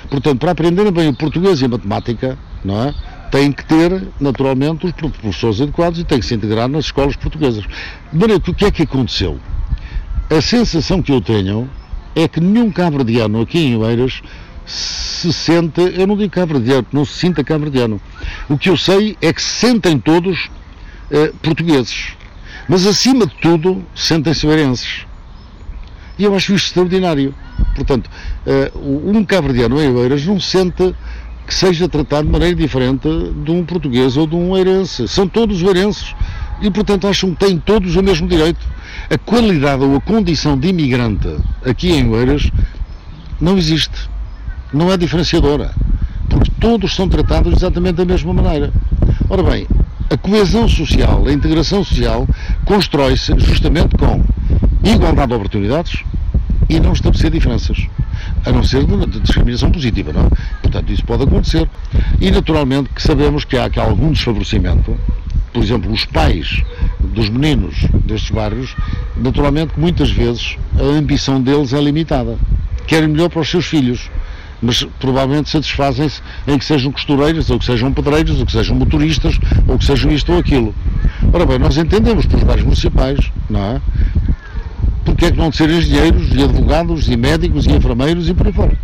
Portanto, 0.10 0.40
para 0.40 0.52
aprenderem 0.52 0.90
bem 0.90 1.10
o 1.10 1.14
português 1.14 1.62
e 1.62 1.66
a 1.66 1.68
matemática, 1.68 2.38
não 2.64 2.82
é? 2.82 2.94
Têm 3.30 3.52
que 3.52 3.66
ter, 3.66 4.08
naturalmente, 4.22 4.86
os 4.86 4.94
professores 4.94 5.60
adequados 5.60 6.00
e 6.00 6.06
têm 6.06 6.22
que 6.22 6.26
se 6.26 6.34
integrar 6.34 6.70
nas 6.70 6.86
escolas 6.86 7.18
portuguesas. 7.18 7.66
Maneira, 8.14 8.38
o 8.38 8.54
que 8.54 8.64
é 8.64 8.72
que 8.72 8.84
aconteceu? 8.84 9.38
A 10.30 10.40
sensação 10.40 11.02
que 11.02 11.12
eu 11.12 11.20
tenho 11.20 11.70
é 12.16 12.30
que 12.30 12.40
nenhum 12.40 12.72
cabo-verdiano 12.72 13.42
aqui 13.42 13.60
em 13.60 13.76
Oeiras 13.76 14.24
se 14.66 15.34
sente, 15.34 15.82
eu 15.82 16.08
não 16.08 16.16
digo 16.16 16.32
cabo-verdiano, 16.32 16.88
não 16.90 17.04
se 17.04 17.20
sinta 17.20 17.44
cabo-verdiano. 17.44 18.00
O 18.48 18.58
que 18.58 18.70
eu 18.70 18.78
sei 18.78 19.18
é 19.22 19.34
que 19.34 19.42
se 19.42 19.68
sentem 19.68 20.00
todos 20.00 20.50
eh, 21.12 21.34
portugueses. 21.42 22.16
Mas, 22.68 22.86
acima 22.86 23.26
de 23.26 23.36
tudo, 23.36 23.84
sentem-se 23.94 24.46
verenses. 24.48 25.06
E 26.18 26.24
eu 26.24 26.36
acho 26.36 26.54
isto 26.54 26.68
extraordinário. 26.68 27.34
Portanto, 27.76 28.10
uh, 28.46 29.10
um 29.10 29.24
cabo-verdiano 29.24 29.82
em 29.82 29.94
Oeiras 29.94 30.26
não 30.26 30.40
sente 30.40 30.96
que 31.46 31.54
seja 31.54 31.88
tratado 31.88 32.26
de 32.26 32.32
maneira 32.32 32.56
diferente 32.56 33.08
de 33.44 33.52
um 33.52 33.64
português 33.64 34.18
ou 34.18 34.26
de 34.26 34.36
um 34.36 34.58
eirense. 34.58 35.08
São 35.08 35.28
todos 35.28 35.62
eirenses 35.62 36.16
e, 36.62 36.72
portanto, 36.72 37.08
acham 37.08 37.32
que 37.36 37.46
têm 37.46 37.60
todos 37.60 37.96
o 37.96 38.02
mesmo 38.02 38.28
direito. 38.28 38.66
A 39.10 39.18
qualidade 39.18 39.84
ou 39.84 39.96
a 39.96 40.02
condição 40.02 40.58
de 40.58 40.70
imigrante 40.70 41.28
aqui 41.64 41.92
em 41.92 42.10
Oeiras 42.10 42.50
não 43.40 43.58
existe. 43.58 44.10
Não 44.74 44.92
é 44.92 44.98
diferenciadora. 44.98 45.74
Porque 46.30 46.52
todos 46.60 46.96
são 46.96 47.08
tratados 47.08 47.54
exatamente 47.54 47.96
da 47.96 48.06
mesma 48.06 48.34
maneira. 48.34 48.74
Ora 49.30 49.44
bem, 49.44 49.68
a 50.10 50.18
coesão 50.18 50.68
social, 50.68 51.26
a 51.28 51.32
integração 51.32 51.84
social, 51.84 52.28
constrói-se 52.64 53.38
justamente 53.40 53.96
com 53.98 54.24
igualdade 54.84 55.30
de 55.30 55.34
oportunidades 55.34 56.04
e 56.70 56.80
não 56.80 56.94
estabelecer 56.94 57.32
diferenças. 57.32 57.88
A 58.46 58.52
não 58.52 58.64
ser 58.64 58.86
de, 58.86 59.06
de 59.08 59.20
discriminação 59.20 59.72
positiva, 59.72 60.14
não 60.14 60.28
é? 60.28 60.30
Portanto, 60.62 60.92
isso 60.92 61.04
pode 61.06 61.24
acontecer. 61.24 61.70
E, 62.20 62.32
naturalmente, 62.32 62.90
que 62.90 63.02
sabemos 63.02 63.44
que 63.46 63.58
há, 63.58 63.70
que 63.70 63.80
algum 63.80 64.12
desfavorecimento. 64.12 64.96
Por 65.52 65.64
exemplo, 65.64 65.92
os 65.92 66.06
pais 66.06 66.64
dos 67.00 67.30
meninos 67.30 67.76
destes 68.04 68.30
bairros, 68.30 68.76
naturalmente 69.16 69.74
que 69.74 69.80
muitas 69.80 70.12
vezes 70.12 70.58
a 70.78 70.84
ambição 70.84 71.42
deles 71.42 71.74
é 71.74 71.82
limitada. 71.82 72.38
Querem 72.88 73.10
melhor 73.10 73.30
para 73.30 73.42
os 73.42 73.50
seus 73.50 73.66
filhos 73.66 74.10
mas 74.66 74.84
provavelmente 75.00 75.50
satisfazem-se 75.50 76.22
em 76.48 76.58
que 76.58 76.66
sejam 76.66 76.92
costureiras, 76.92 77.50
ou 77.50 77.60
que 77.60 77.66
sejam 77.66 77.94
pedreiros, 77.94 78.40
ou 78.40 78.46
que 78.46 78.52
sejam 78.52 78.76
motoristas, 78.76 79.40
ou 79.68 79.78
que 79.78 79.86
sejam 79.86 80.12
isto 80.12 80.32
ou 80.34 80.40
aquilo. 80.40 80.74
Ora 81.32 81.46
bem, 81.46 81.60
nós 81.60 81.78
entendemos 81.78 82.26
pelos 82.26 82.44
bairros 82.44 82.64
municipais, 82.64 83.32
não 83.50 83.60
é? 83.60 83.82
Porque 85.06 85.26
é 85.26 85.32
que 85.32 85.38
não 85.38 85.50
de 85.50 85.58
ser 85.58 85.70
engenheiros, 85.70 86.34
e 86.34 86.44
advogados, 86.44 87.08
e 87.08 87.16
médicos, 87.16 87.66
e 87.68 87.72
enfermeiros, 87.72 88.28
e 88.28 88.34
por 88.34 88.48
aí 88.48 88.54
fora. 88.54 88.78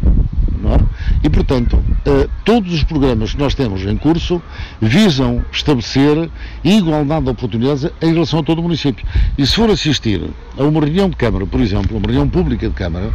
Não 0.61 0.75
é? 0.75 0.79
E, 1.23 1.29
portanto, 1.29 1.73
uh, 1.75 2.29
todos 2.45 2.71
os 2.73 2.83
programas 2.83 3.31
que 3.31 3.39
nós 3.39 3.55
temos 3.55 3.83
em 3.83 3.97
curso 3.97 4.41
visam 4.79 5.43
estabelecer 5.51 6.29
igualdade 6.63 7.23
de 7.23 7.31
oportunidades 7.31 7.89
em 7.99 8.13
relação 8.13 8.39
a 8.39 8.43
todo 8.43 8.59
o 8.59 8.61
município. 8.61 9.05
E 9.37 9.45
se 9.45 9.55
for 9.55 9.71
assistir 9.71 10.21
a 10.57 10.63
uma 10.63 10.79
reunião 10.81 11.09
de 11.09 11.15
Câmara, 11.15 11.47
por 11.47 11.59
exemplo, 11.59 11.97
uma 11.97 12.05
reunião 12.05 12.29
pública 12.29 12.69
de 12.69 12.75
Câmara, 12.75 13.11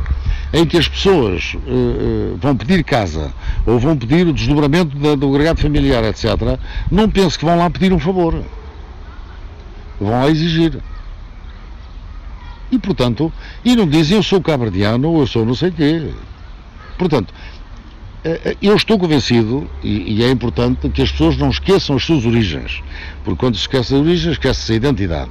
em 0.53 0.67
que 0.67 0.77
as 0.77 0.89
pessoas 0.89 1.55
uh, 1.55 1.59
uh, 1.59 2.39
vão 2.41 2.57
pedir 2.57 2.83
casa 2.83 3.33
ou 3.65 3.79
vão 3.79 3.97
pedir 3.97 4.27
o 4.27 4.33
desdobramento 4.33 4.97
do 5.17 5.29
agregado 5.29 5.61
familiar, 5.61 6.03
etc., 6.05 6.59
não 6.91 7.09
pense 7.09 7.39
que 7.39 7.45
vão 7.45 7.57
lá 7.57 7.71
pedir 7.71 7.93
um 7.93 7.99
favor. 8.01 8.43
Vão 10.01 10.11
lá 10.11 10.29
exigir. 10.29 10.81
E, 12.73 12.79
portanto, 12.79 13.33
e 13.65 13.77
não 13.77 13.87
dizem 13.87 14.17
eu 14.17 14.23
sou 14.23 14.43
cabrediano 14.43 15.09
ou 15.11 15.21
eu 15.21 15.27
sou 15.29 15.47
não 15.47 15.55
sei 15.55 15.71
quê. 15.71 16.11
Portanto, 16.97 17.33
eh, 18.25 18.57
eu 18.61 18.75
estou 18.75 18.99
convencido, 18.99 19.69
e, 19.85 20.23
é 20.23 20.31
importante, 20.31 20.89
que 20.89 21.01
as 21.01 21.13
pessoas 21.13 21.37
não 21.37 21.49
esqueçam 21.49 21.95
as 21.95 22.05
suas 22.05 22.27
origens. 22.27 22.83
Porque 23.25 23.39
quando 23.39 23.55
se 23.55 23.63
esquece 23.63 23.95
a 23.95 23.99
origem, 23.99 24.33
esquece-se 24.33 24.73
a 24.73 24.77
identidade. 24.77 25.31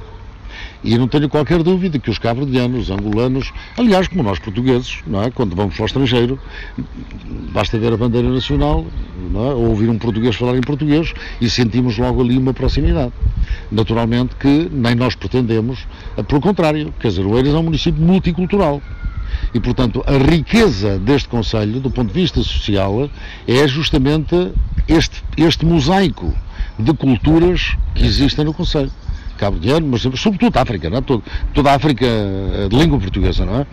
E 0.82 0.96
não 0.96 1.08
tenho 1.08 1.28
qualquer 1.28 1.62
dúvida 1.62 1.98
que 1.98 2.08
os 2.08 2.18
cabo-verdianos, 2.18 2.88
os 2.88 2.90
angolanos, 2.90 3.52
aliás, 3.76 4.08
como 4.08 4.22
nós 4.22 4.38
portugueses, 4.38 5.00
não 5.06 5.22
é? 5.22 5.30
quando 5.30 5.54
vamos 5.54 5.74
para 5.74 5.82
o 5.82 5.86
estrangeiro, 5.86 6.38
basta 7.52 7.78
ver 7.78 7.92
a 7.92 7.96
bandeira 7.96 8.28
nacional, 8.30 8.86
não 9.30 9.50
é? 9.50 9.54
ou 9.54 9.70
ouvir 9.70 9.90
um 9.90 9.98
português 9.98 10.36
falar 10.36 10.56
em 10.56 10.60
português 10.60 11.12
e 11.40 11.50
sentimos 11.50 11.98
logo 11.98 12.22
ali 12.22 12.38
uma 12.38 12.54
proximidade. 12.54 13.12
Naturalmente 13.70 14.36
que 14.36 14.70
nem 14.72 14.94
nós 14.94 15.14
pretendemos, 15.14 15.86
pelo 16.28 16.40
contrário, 16.40 16.94
quer 17.00 17.08
dizer, 17.08 17.26
o 17.26 17.36
Eiras 17.36 17.54
é 17.54 17.58
um 17.58 17.64
município 17.64 18.00
multicultural. 18.02 18.80
E, 19.54 19.60
portanto, 19.60 20.04
a 20.06 20.18
riqueza 20.18 20.98
deste 20.98 21.28
Conselho, 21.28 21.80
do 21.80 21.90
ponto 21.90 22.08
de 22.12 22.20
vista 22.20 22.42
social, 22.42 23.08
é 23.46 23.66
justamente 23.66 24.52
este, 24.88 25.22
este 25.36 25.64
mosaico 25.64 26.34
de 26.78 26.92
culturas 26.92 27.76
que 27.94 28.04
existem 28.04 28.44
no 28.44 28.52
Conselho 28.52 28.90
cabo-verdiano, 29.36 29.86
mas 29.86 30.02
sobretudo 30.18 30.56
a 30.56 30.62
África, 30.62 30.90
não 30.90 30.98
é? 30.98 31.00
Todo, 31.00 31.22
toda 31.54 31.70
a 31.70 31.74
África 31.74 32.06
eh, 32.06 32.68
de 32.68 32.76
língua 32.76 32.98
portuguesa, 32.98 33.44
não 33.44 33.60
é? 33.60 33.66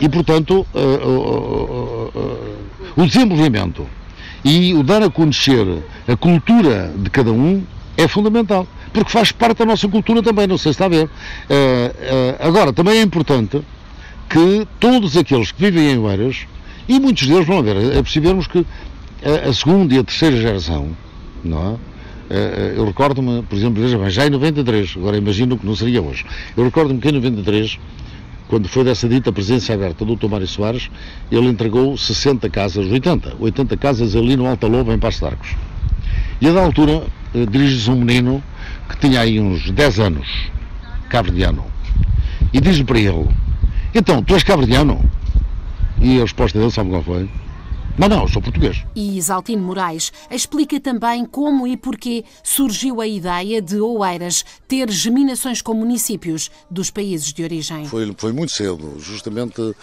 e, 0.00 0.08
portanto, 0.08 0.66
uh, 0.74 0.78
uh, 0.78 2.12
o 2.96 3.06
desenvolvimento 3.06 3.86
e 4.44 4.74
o 4.74 4.82
dar 4.82 5.02
a 5.02 5.10
conhecer 5.10 5.66
a 6.06 6.16
cultura 6.16 6.92
de 6.96 7.10
cada 7.10 7.32
um 7.32 7.62
é 7.96 8.06
fundamental, 8.06 8.66
porque 8.92 9.10
faz 9.10 9.32
parte 9.32 9.58
da 9.58 9.66
nossa 9.66 9.88
cultura 9.88 10.22
também, 10.22 10.46
não 10.46 10.58
sei 10.58 10.72
se 10.72 10.76
está 10.76 10.86
a 10.86 10.88
ver. 10.88 11.10
agora, 12.40 12.72
também 12.72 12.98
é 12.98 13.02
importante 13.02 13.62
que 14.30 14.66
todos 14.78 15.16
aqueles 15.16 15.50
que 15.50 15.60
vivem 15.60 15.90
em 15.90 15.98
Oeiras, 15.98 16.46
e 16.88 17.00
muitos 17.00 17.26
deles 17.26 17.46
vão 17.46 17.62
ver, 17.62 17.76
é 17.76 18.00
percebermos 18.00 18.46
que 18.46 18.64
a, 19.24 19.48
a 19.48 19.52
segunda 19.52 19.92
e 19.92 19.98
a 19.98 20.04
terceira 20.04 20.36
geração, 20.36 20.90
não 21.44 21.72
é? 21.72 21.90
Eh, 22.32 22.36
eh, 22.36 22.74
eu 22.76 22.86
recordo-me, 22.86 23.42
por 23.42 23.56
exemplo, 23.56 23.82
veja 23.82 23.98
bem, 23.98 24.08
já 24.08 24.24
em 24.24 24.30
93, 24.30 24.94
agora 24.96 25.16
imagino 25.16 25.58
que 25.58 25.66
não 25.66 25.74
seria 25.74 26.00
hoje, 26.00 26.24
eu 26.56 26.62
recordo-me 26.62 27.00
que 27.00 27.08
em 27.08 27.12
93, 27.12 27.76
quando 28.46 28.68
foi 28.68 28.84
dessa 28.84 29.08
dita 29.08 29.32
presença 29.32 29.74
aberta 29.74 30.04
do 30.04 30.14
Dr. 30.14 30.28
Mário 30.28 30.46
Soares, 30.46 30.88
ele 31.30 31.48
entregou 31.48 31.98
60 31.98 32.48
casas, 32.50 32.86
80, 32.86 33.34
80 33.38 33.76
casas 33.76 34.14
ali 34.14 34.36
no 34.36 34.46
Alta 34.46 34.68
Lobo, 34.68 34.92
em 34.92 34.98
Passo 34.98 35.20
de 35.20 35.26
Arcos. 35.26 35.56
E 36.40 36.48
a 36.48 36.52
da 36.52 36.62
altura 36.62 37.02
eh, 37.34 37.46
dirige-se 37.46 37.90
um 37.90 37.96
menino 37.96 38.40
que 38.88 38.96
tinha 38.96 39.22
aí 39.22 39.40
uns 39.40 39.68
10 39.72 39.98
anos, 39.98 40.28
cabo-verdiano, 41.08 41.64
e 42.52 42.60
diz-lhe 42.60 42.84
para 42.84 42.98
ele, 43.00 43.26
então, 43.94 44.22
tu 44.22 44.34
és 44.34 44.42
cabo-verdiano? 44.42 45.00
E 46.00 46.18
a 46.18 46.22
resposta 46.22 46.58
dele, 46.58 46.70
sabe 46.70 46.90
qual 46.90 47.02
foi? 47.02 47.28
Não, 47.98 48.08
não, 48.08 48.22
eu 48.22 48.28
sou 48.28 48.40
português. 48.40 48.82
E 48.94 49.18
Isaltino 49.18 49.62
Moraes 49.62 50.12
explica 50.30 50.80
também 50.80 51.24
como 51.26 51.66
e 51.66 51.76
porquê 51.76 52.24
surgiu 52.42 53.00
a 53.00 53.06
ideia 53.06 53.60
de 53.60 53.78
Oeiras 53.80 54.44
ter 54.66 54.90
geminações 54.90 55.60
com 55.60 55.74
municípios 55.74 56.50
dos 56.70 56.90
países 56.90 57.32
de 57.32 57.42
origem. 57.42 57.84
Foi, 57.84 58.14
foi 58.16 58.32
muito 58.32 58.52
cedo, 58.52 58.98
justamente 58.98 59.74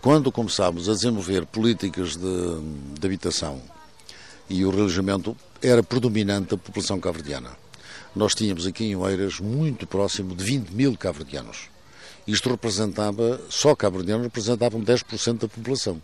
quando 0.00 0.32
começámos 0.32 0.88
a 0.88 0.92
desenvolver 0.92 1.44
políticas 1.44 2.16
de, 2.16 2.60
de 2.98 3.06
habitação 3.06 3.60
e 4.48 4.64
o 4.64 4.70
religioamento 4.70 5.36
era 5.60 5.82
predominante 5.82 6.54
a 6.54 6.56
população 6.56 6.98
caverdiana. 6.98 7.50
Nós 8.16 8.34
tínhamos 8.34 8.66
aqui 8.66 8.84
em 8.84 8.96
Oeiras 8.96 9.38
muito 9.38 9.86
próximo 9.86 10.34
de 10.34 10.42
20 10.42 10.70
mil 10.70 10.96
caverdianos. 10.96 11.68
Isto 12.26 12.50
representava, 12.50 13.40
só 13.48 13.74
caverdianos 13.74 14.24
representavam 14.24 14.80
10% 14.80 15.38
da 15.38 15.48
população 15.48 16.00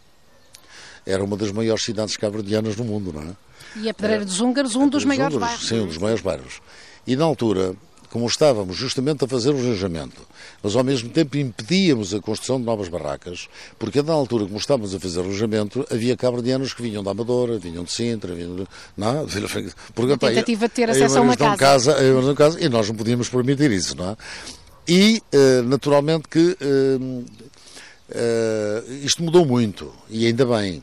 era 1.06 1.22
uma 1.22 1.36
das 1.36 1.52
maiores 1.52 1.84
cidades 1.84 2.16
cabo-verdianas 2.16 2.76
no 2.76 2.84
mundo, 2.84 3.12
não 3.12 3.22
é? 3.22 3.36
E 3.76 3.88
a 3.88 3.94
Pedreira 3.94 4.24
dos 4.24 4.40
Húngaros, 4.40 4.74
um 4.74 4.88
dos 4.88 5.04
maiores 5.04 5.36
bairros. 5.36 5.68
Sim, 5.68 5.80
um 5.80 5.86
dos 5.86 5.98
maiores 5.98 6.22
bairros. 6.22 6.60
E 7.06 7.14
na 7.14 7.24
altura, 7.24 7.74
como 8.10 8.26
estávamos 8.26 8.76
justamente 8.76 9.24
a 9.24 9.28
fazer 9.28 9.50
o 9.50 9.58
arranjamento, 9.58 10.26
mas 10.62 10.74
ao 10.74 10.82
mesmo 10.82 11.10
tempo 11.10 11.36
impedíamos 11.36 12.12
a 12.12 12.20
construção 12.20 12.58
de 12.58 12.64
novas 12.64 12.88
barracas, 12.88 13.48
porque 13.78 14.02
na 14.02 14.12
altura, 14.12 14.46
como 14.46 14.56
estávamos 14.56 14.94
a 14.94 14.98
fazer 14.98 15.20
o 15.20 15.24
arranjamento, 15.24 15.86
havia 15.90 16.16
cabredianos 16.16 16.74
que 16.74 16.82
vinham 16.82 17.04
da 17.04 17.12
Amadora, 17.12 17.58
vinham 17.58 17.84
de 17.84 17.92
Sintra, 17.92 18.34
vinham 18.34 18.56
de... 18.56 18.66
Não, 18.96 19.26
porque, 19.94 20.12
a 20.12 20.16
tentativa 20.16 20.68
de 20.68 20.74
ter 20.74 20.90
acesso 20.90 21.18
a 21.18 21.20
uma 21.20 21.36
casa. 21.36 21.56
casa. 21.56 21.96
Uma 22.18 22.34
casa. 22.34 22.60
E 22.60 22.68
nós 22.68 22.88
não 22.88 22.96
podíamos 22.96 23.28
permitir 23.28 23.70
isso, 23.70 23.96
não 23.96 24.10
é? 24.10 24.16
E, 24.88 25.22
eh, 25.32 25.62
naturalmente, 25.62 26.28
que 26.28 26.56
uh, 26.60 27.24
uh, 28.10 28.92
isto 29.04 29.22
mudou 29.22 29.44
muito, 29.44 29.92
e 30.08 30.26
ainda 30.26 30.46
bem, 30.46 30.82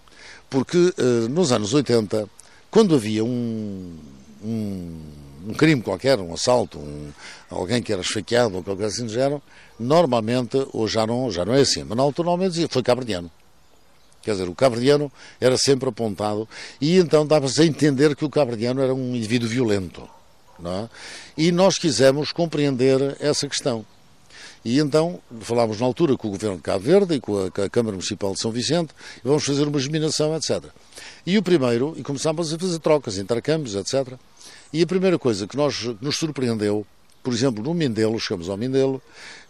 porque 0.50 0.93
nos 1.31 1.51
anos 1.51 1.74
80, 1.74 2.29
quando 2.69 2.93
havia 2.93 3.24
um, 3.24 3.98
um 4.43 5.00
um 5.45 5.53
crime 5.53 5.81
qualquer, 5.81 6.19
um 6.19 6.33
assalto, 6.33 6.79
um, 6.79 7.12
alguém 7.50 7.81
que 7.81 7.91
era 7.91 8.01
esfaqueado 8.01 8.55
ou 8.55 8.63
qualquer 8.63 8.86
assim 8.86 9.05
do 9.05 9.12
género, 9.12 9.41
normalmente, 9.79 10.65
ou 10.72 10.88
já 10.88 11.05
não, 11.05 11.29
já 11.31 11.43
não 11.43 11.53
é 11.53 11.62
assim, 11.62 11.83
mas 11.83 11.98
na 11.98 12.03
altura 12.03 12.27
normalmente 12.27 12.53
dizia, 12.53 12.67
foi 12.69 12.81
cabrediano. 12.81 13.29
Quer 14.22 14.31
dizer, 14.31 14.48
o 14.48 14.55
cabrediano 14.55 15.12
era 15.39 15.57
sempre 15.57 15.89
apontado 15.89 16.48
e 16.79 16.98
então 16.98 17.27
dava-se 17.27 17.62
a 17.62 17.65
entender 17.65 18.15
que 18.15 18.24
o 18.24 18.29
cabrediano 18.29 18.81
era 18.81 18.93
um 18.93 19.13
indivíduo 19.13 19.50
violento. 19.50 20.07
É? 20.63 20.89
E 21.38 21.51
nós 21.51 21.77
quisemos 21.77 22.31
compreender 22.31 23.17
essa 23.19 23.48
questão. 23.48 23.86
E 24.65 24.79
então 24.79 25.19
falámos 25.41 25.79
na 25.79 25.86
altura 25.86 26.15
com 26.15 26.29
o 26.29 26.31
Governo 26.31 26.55
de 26.55 26.63
Cabo 26.63 26.86
Verde 26.86 27.15
e 27.15 27.19
com 27.19 27.45
a, 27.45 27.51
com 27.51 27.62
a 27.62 27.69
Câmara 27.69 27.95
Municipal 27.95 28.33
de 28.33 28.39
São 28.39 28.51
Vicente 28.51 28.93
vamos 29.24 29.43
fazer 29.43 29.67
uma 29.67 29.79
geminação, 29.79 30.33
etc. 30.36 30.63
E 31.25 31.38
o 31.38 31.43
primeiro, 31.43 31.93
e 31.98 32.03
começámos 32.03 32.53
a 32.53 32.57
fazer 32.57 32.79
trocas, 32.79 33.17
intercâmbios, 33.17 33.75
etc. 33.75 34.13
E 34.72 34.81
a 34.81 34.88
primeira 34.88 35.19
coisa 35.19 35.48
que, 35.48 35.57
nós, 35.57 35.77
que 35.77 35.98
nos 36.01 36.17
surpreendeu, 36.17 36.86
por 37.22 37.33
exemplo, 37.33 37.63
no 37.63 37.74
Mindelo, 37.74 38.19
chegamos 38.19 38.50
ao 38.50 38.57
Mindelo, 38.57 39.01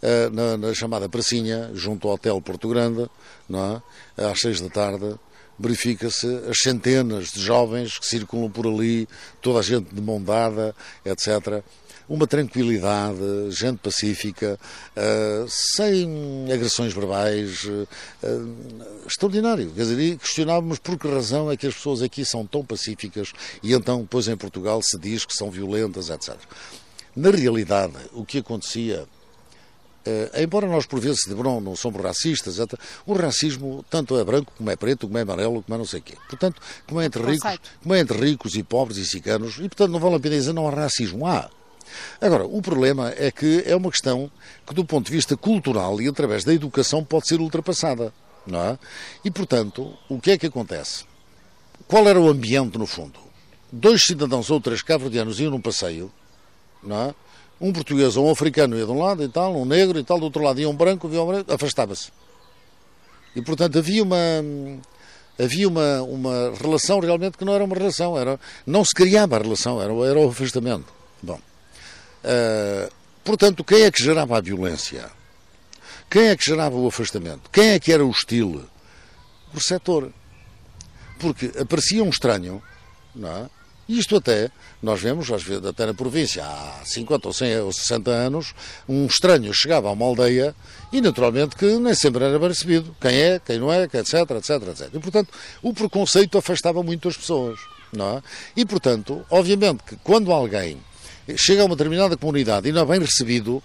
eh, 0.02 0.28
na, 0.30 0.56
na, 0.56 0.74
chamada 0.74 1.08
Pracinha, 1.08 1.70
junto 1.74 2.08
ao 2.08 2.14
Hotel 2.14 2.40
Porto 2.40 2.68
Grande, 2.68 3.08
é? 3.52 4.24
às 4.24 4.40
seis 4.40 4.60
da 4.60 4.68
tarde, 4.68 5.14
verifica-se 5.58 6.26
as 6.48 6.58
centenas 6.58 7.32
de 7.32 7.40
jovens 7.40 7.98
que 7.98 8.06
circulam 8.06 8.50
por 8.50 8.66
ali, 8.66 9.08
toda 9.40 9.60
a 9.60 9.62
gente 9.62 9.94
de 9.94 10.00
mão 10.00 10.22
dada, 10.22 10.74
etc 11.04 11.62
uma 12.08 12.26
tranquilidade, 12.26 13.18
gente 13.50 13.78
pacífica, 13.78 14.58
uh, 14.96 15.46
sem 15.48 16.52
agressões 16.52 16.92
verbais, 16.92 17.64
uh, 17.64 17.88
extraordinário. 19.06 19.70
Quer 19.70 19.82
dizer, 19.82 20.18
questionávamos 20.18 20.78
por 20.78 20.98
que 20.98 21.08
razão 21.08 21.50
é 21.50 21.56
que 21.56 21.66
as 21.66 21.74
pessoas 21.74 22.02
aqui 22.02 22.24
são 22.24 22.46
tão 22.46 22.64
pacíficas 22.64 23.32
e 23.62 23.72
então 23.72 24.02
depois 24.02 24.28
em 24.28 24.36
Portugal 24.36 24.80
se 24.82 24.98
diz 24.98 25.24
que 25.24 25.34
são 25.34 25.50
violentas, 25.50 26.10
etc. 26.10 26.36
Na 27.16 27.30
realidade, 27.30 27.94
o 28.12 28.24
que 28.24 28.38
acontecia 28.38 29.06
embora 30.40 30.66
nós 30.66 30.86
por 30.86 31.00
vezes 31.00 31.26
não, 31.26 31.60
não 31.60 31.76
somos 31.76 32.02
racistas, 32.02 32.58
etc., 32.58 32.78
o 33.06 33.14
racismo 33.14 33.84
tanto 33.88 34.18
é 34.18 34.24
branco 34.24 34.52
como 34.56 34.70
é 34.70 34.76
preto, 34.76 35.06
como 35.06 35.18
é 35.18 35.22
amarelo, 35.22 35.62
como 35.62 35.74
é 35.74 35.78
não 35.78 35.86
sei 35.86 36.00
o 36.00 36.02
quê. 36.02 36.14
Portanto, 36.28 36.60
como 36.86 37.00
é 37.00 37.06
entre 37.06 37.22
ricos, 37.22 37.58
como 37.82 37.94
é 37.94 38.00
entre 38.00 38.18
ricos 38.18 38.54
e 38.54 38.62
pobres 38.62 38.98
e 38.98 39.06
ciganos, 39.06 39.56
e 39.56 39.62
portanto 39.62 39.90
não 39.90 40.00
vale 40.00 40.16
a 40.16 40.20
pena 40.20 40.36
dizer 40.36 40.52
não 40.52 40.68
há 40.68 40.70
racismo. 40.70 41.26
Há. 41.26 41.50
Agora, 42.20 42.44
o 42.44 42.60
problema 42.60 43.12
é 43.16 43.30
que 43.30 43.62
é 43.66 43.76
uma 43.76 43.90
questão 43.90 44.30
que, 44.66 44.74
do 44.74 44.84
ponto 44.84 45.06
de 45.06 45.12
vista 45.12 45.36
cultural 45.36 46.00
e 46.00 46.08
através 46.08 46.44
da 46.44 46.52
educação, 46.52 47.04
pode 47.04 47.28
ser 47.28 47.40
ultrapassada. 47.40 48.12
Não 48.46 48.60
é? 48.60 48.78
E, 49.24 49.30
portanto, 49.30 49.96
o 50.08 50.20
que 50.20 50.32
é 50.32 50.38
que 50.38 50.46
acontece? 50.46 51.04
Qual 51.88 52.06
era 52.08 52.20
o 52.20 52.28
ambiente, 52.28 52.78
no 52.78 52.86
fundo? 52.86 53.18
Dois 53.72 54.02
cidadãos 54.02 54.50
ou 54.50 54.60
três 54.60 54.82
cabo-verdianos 54.82 55.40
iam 55.40 55.50
num 55.50 55.60
passeio, 55.60 56.12
não 56.82 57.08
é? 57.08 57.14
Um 57.60 57.72
português 57.72 58.16
ou 58.16 58.26
um 58.26 58.30
africano 58.30 58.76
ia 58.76 58.84
de 58.84 58.90
um 58.90 58.98
lado 58.98 59.22
e 59.22 59.28
tal, 59.28 59.56
um 59.56 59.64
negro 59.64 59.98
e 59.98 60.04
tal, 60.04 60.18
do 60.18 60.24
outro 60.24 60.42
lado 60.42 60.60
ia 60.60 60.68
um 60.68 60.76
branco, 60.76 61.08
via 61.08 61.22
um 61.22 61.26
branco, 61.26 61.52
afastava-se. 61.52 62.10
E, 63.34 63.42
portanto, 63.42 63.78
havia 63.78 64.02
uma 64.02 64.16
havia 65.36 65.66
uma, 65.66 66.02
uma 66.02 66.54
relação 66.60 67.00
realmente 67.00 67.36
que 67.36 67.44
não 67.44 67.54
era 67.54 67.64
uma 67.64 67.74
relação, 67.74 68.16
era, 68.16 68.38
não 68.64 68.84
se 68.84 68.94
criava 68.94 69.36
a 69.36 69.40
relação, 69.40 69.82
era, 69.82 69.92
era 69.92 70.18
o 70.18 70.28
afastamento. 70.28 70.86
Bom, 71.22 71.40
Uh, 72.24 72.90
portanto, 73.22 73.62
quem 73.62 73.82
é 73.82 73.90
que 73.90 74.02
gerava 74.02 74.38
a 74.38 74.40
violência? 74.40 75.10
Quem 76.10 76.28
é 76.28 76.36
que 76.36 76.44
gerava 76.44 76.74
o 76.74 76.86
afastamento? 76.86 77.50
Quem 77.50 77.70
é 77.70 77.78
que 77.78 77.92
era 77.92 78.04
hostil? 78.04 78.64
O 79.52 79.60
setor. 79.60 80.10
Porque 81.18 81.52
aparecia 81.60 82.02
um 82.02 82.08
estranho, 82.08 82.62
não 83.14 83.28
é? 83.28 83.50
Isto 83.88 84.16
até, 84.16 84.50
nós 84.82 85.00
vemos, 85.00 85.30
às 85.30 85.42
vezes, 85.42 85.64
até 85.64 85.84
na 85.84 85.92
província, 85.92 86.44
há 86.44 86.80
50 86.84 87.28
ou 87.28 87.34
100 87.34 87.60
ou 87.60 87.72
60 87.72 88.10
anos, 88.10 88.54
um 88.88 89.04
estranho 89.06 89.52
chegava 89.52 89.88
a 89.88 89.92
uma 89.92 90.06
aldeia 90.06 90.54
e, 90.90 91.00
naturalmente, 91.00 91.54
que 91.54 91.66
nem 91.78 91.94
sempre 91.94 92.24
era 92.24 92.38
bem 92.38 92.48
recebido. 92.48 92.96
Quem 92.98 93.14
é, 93.14 93.38
quem 93.38 93.58
não 93.58 93.70
é, 93.70 93.82
etc, 93.82 94.14
etc, 94.30 94.68
etc. 94.68 94.94
E, 94.94 94.98
portanto, 94.98 95.28
o 95.62 95.74
preconceito 95.74 96.38
afastava 96.38 96.82
muito 96.82 97.08
as 97.08 97.16
pessoas, 97.16 97.60
não 97.92 98.18
é? 98.18 98.22
E, 98.56 98.64
portanto, 98.64 99.24
obviamente 99.28 99.82
que 99.84 99.96
quando 99.96 100.32
alguém 100.32 100.78
chega 101.36 101.62
a 101.62 101.66
uma 101.66 101.76
determinada 101.76 102.16
comunidade 102.16 102.68
e 102.68 102.72
não 102.72 102.82
é 102.82 102.86
bem 102.86 103.00
recebido, 103.00 103.62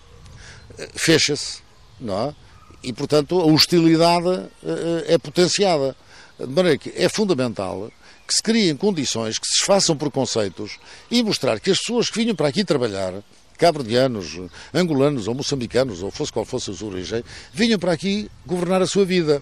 eh, 0.78 0.90
fecha-se, 0.94 1.60
não 2.00 2.30
é? 2.30 2.36
E, 2.84 2.92
portanto, 2.92 3.40
a 3.40 3.46
hostilidade 3.46 4.48
eh, 4.64 5.06
é 5.08 5.18
potenciada. 5.18 5.96
De 6.38 6.48
maneira 6.48 6.78
que 6.78 6.94
é 6.96 7.10
fundamental 7.10 7.92
que 8.30 8.36
se 8.36 8.44
criem 8.44 8.76
condições, 8.76 9.40
que 9.40 9.48
se 9.48 9.66
façam 9.66 9.98
preconceitos 9.98 10.78
e 11.10 11.24
mostrar 11.24 11.60
que 11.60 11.72
as 11.72 11.80
pessoas 11.80 12.12
que 12.12 12.20
vinham 12.20 12.36
para 12.36 12.48
aqui 12.48 12.64
trabalhar, 12.64 13.12
cabo-verdianos, 13.58 14.40
angolanos 14.72 15.28
ou 15.28 15.34
moçambicanos, 15.34 16.04
ou 16.04 16.12
fosse 16.12 16.32
qual 16.32 16.46
fosse 16.46 16.70
a 16.70 16.74
sua 16.76 16.90
origem, 16.90 17.24
vinham 17.52 17.80
para 17.80 17.92
aqui 17.92 18.30
governar 18.46 18.84
a 18.84 18.88
sua 18.88 19.04
vida. 19.04 19.42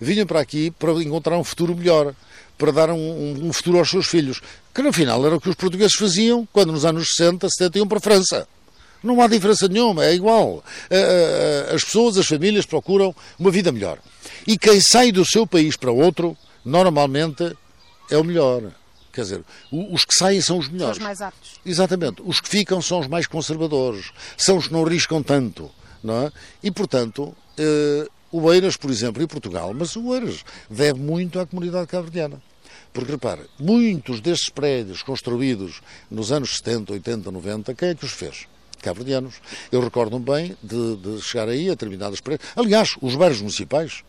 Vinham 0.00 0.26
para 0.26 0.40
aqui 0.40 0.70
para 0.70 0.92
encontrar 0.92 1.36
um 1.36 1.44
futuro 1.44 1.76
melhor 1.76 2.14
para 2.56 2.72
dar 2.72 2.90
um, 2.90 3.48
um, 3.48 3.52
futuro 3.52 3.78
aos 3.78 3.90
seus 3.90 4.06
filhos. 4.06 4.40
Que 4.74 4.80
no 4.80 4.92
final 4.92 5.24
era 5.26 5.36
o 5.36 5.40
que 5.40 5.50
os 5.50 5.54
portugueses 5.54 5.94
faziam 5.94 6.48
quando 6.50 6.72
nos 6.72 6.86
anos 6.86 7.08
60, 7.16 7.46
70 7.50 7.78
iam 7.78 7.86
para 7.88 7.98
a 7.98 8.00
França. 8.00 8.48
Não 9.02 9.20
há 9.20 9.26
diferença 9.26 9.68
nenhuma, 9.68 10.06
é 10.06 10.14
igual. 10.14 10.64
As 11.74 11.84
pessoas, 11.84 12.16
as 12.16 12.26
famílias 12.26 12.64
procuram 12.64 13.14
uma 13.38 13.50
vida 13.50 13.70
melhor. 13.70 13.98
E 14.46 14.56
quem 14.56 14.80
sai 14.80 15.12
do 15.12 15.24
seu 15.24 15.46
país 15.46 15.76
para 15.76 15.92
outro, 15.92 16.34
normalmente 16.64 17.54
é 18.10 18.16
o 18.16 18.24
melhor. 18.24 18.62
Quer 19.12 19.22
dizer, 19.22 19.44
os 19.72 20.04
que 20.04 20.14
saem 20.14 20.40
são 20.42 20.58
os 20.58 20.68
melhores. 20.68 20.96
São 20.96 21.04
os 21.04 21.08
mais 21.08 21.22
aptos. 21.22 21.52
Exatamente. 21.64 22.22
Os 22.24 22.40
que 22.40 22.48
ficam 22.48 22.82
são 22.82 23.00
os 23.00 23.06
mais 23.06 23.26
conservadores. 23.26 24.12
São 24.36 24.58
os 24.58 24.66
que 24.66 24.72
não 24.74 24.84
arriscam 24.84 25.22
tanto. 25.22 25.70
Não 26.04 26.26
é? 26.26 26.32
E, 26.62 26.70
portanto, 26.70 27.34
eh, 27.56 28.06
o 28.30 28.52
Eiras, 28.52 28.76
por 28.76 28.90
exemplo, 28.90 29.22
e 29.22 29.26
Portugal, 29.26 29.72
mas 29.72 29.96
o 29.96 30.14
Eiras 30.14 30.44
deve 30.68 31.00
muito 31.00 31.40
à 31.40 31.46
comunidade 31.46 31.86
cabo-verdiana. 31.86 32.42
Porque, 32.92 33.12
repare, 33.12 33.42
muitos 33.58 34.20
destes 34.20 34.50
prédios 34.50 35.02
construídos 35.02 35.80
nos 36.10 36.30
anos 36.30 36.56
70, 36.56 36.92
80, 36.92 37.30
90, 37.30 37.74
quem 37.74 37.88
é 37.88 37.94
que 37.94 38.04
os 38.04 38.12
fez? 38.12 38.46
Cabo-verdianos. 38.82 39.36
Eu 39.72 39.80
recordo-me 39.80 40.24
bem 40.24 40.56
de, 40.62 40.96
de, 40.96 41.22
chegar 41.22 41.48
aí 41.48 41.68
a 41.68 41.70
determinados 41.70 42.20
prédios. 42.20 42.48
Aliás, 42.54 42.96
os 43.00 43.14
bairros 43.14 43.40
municipais, 43.40 44.04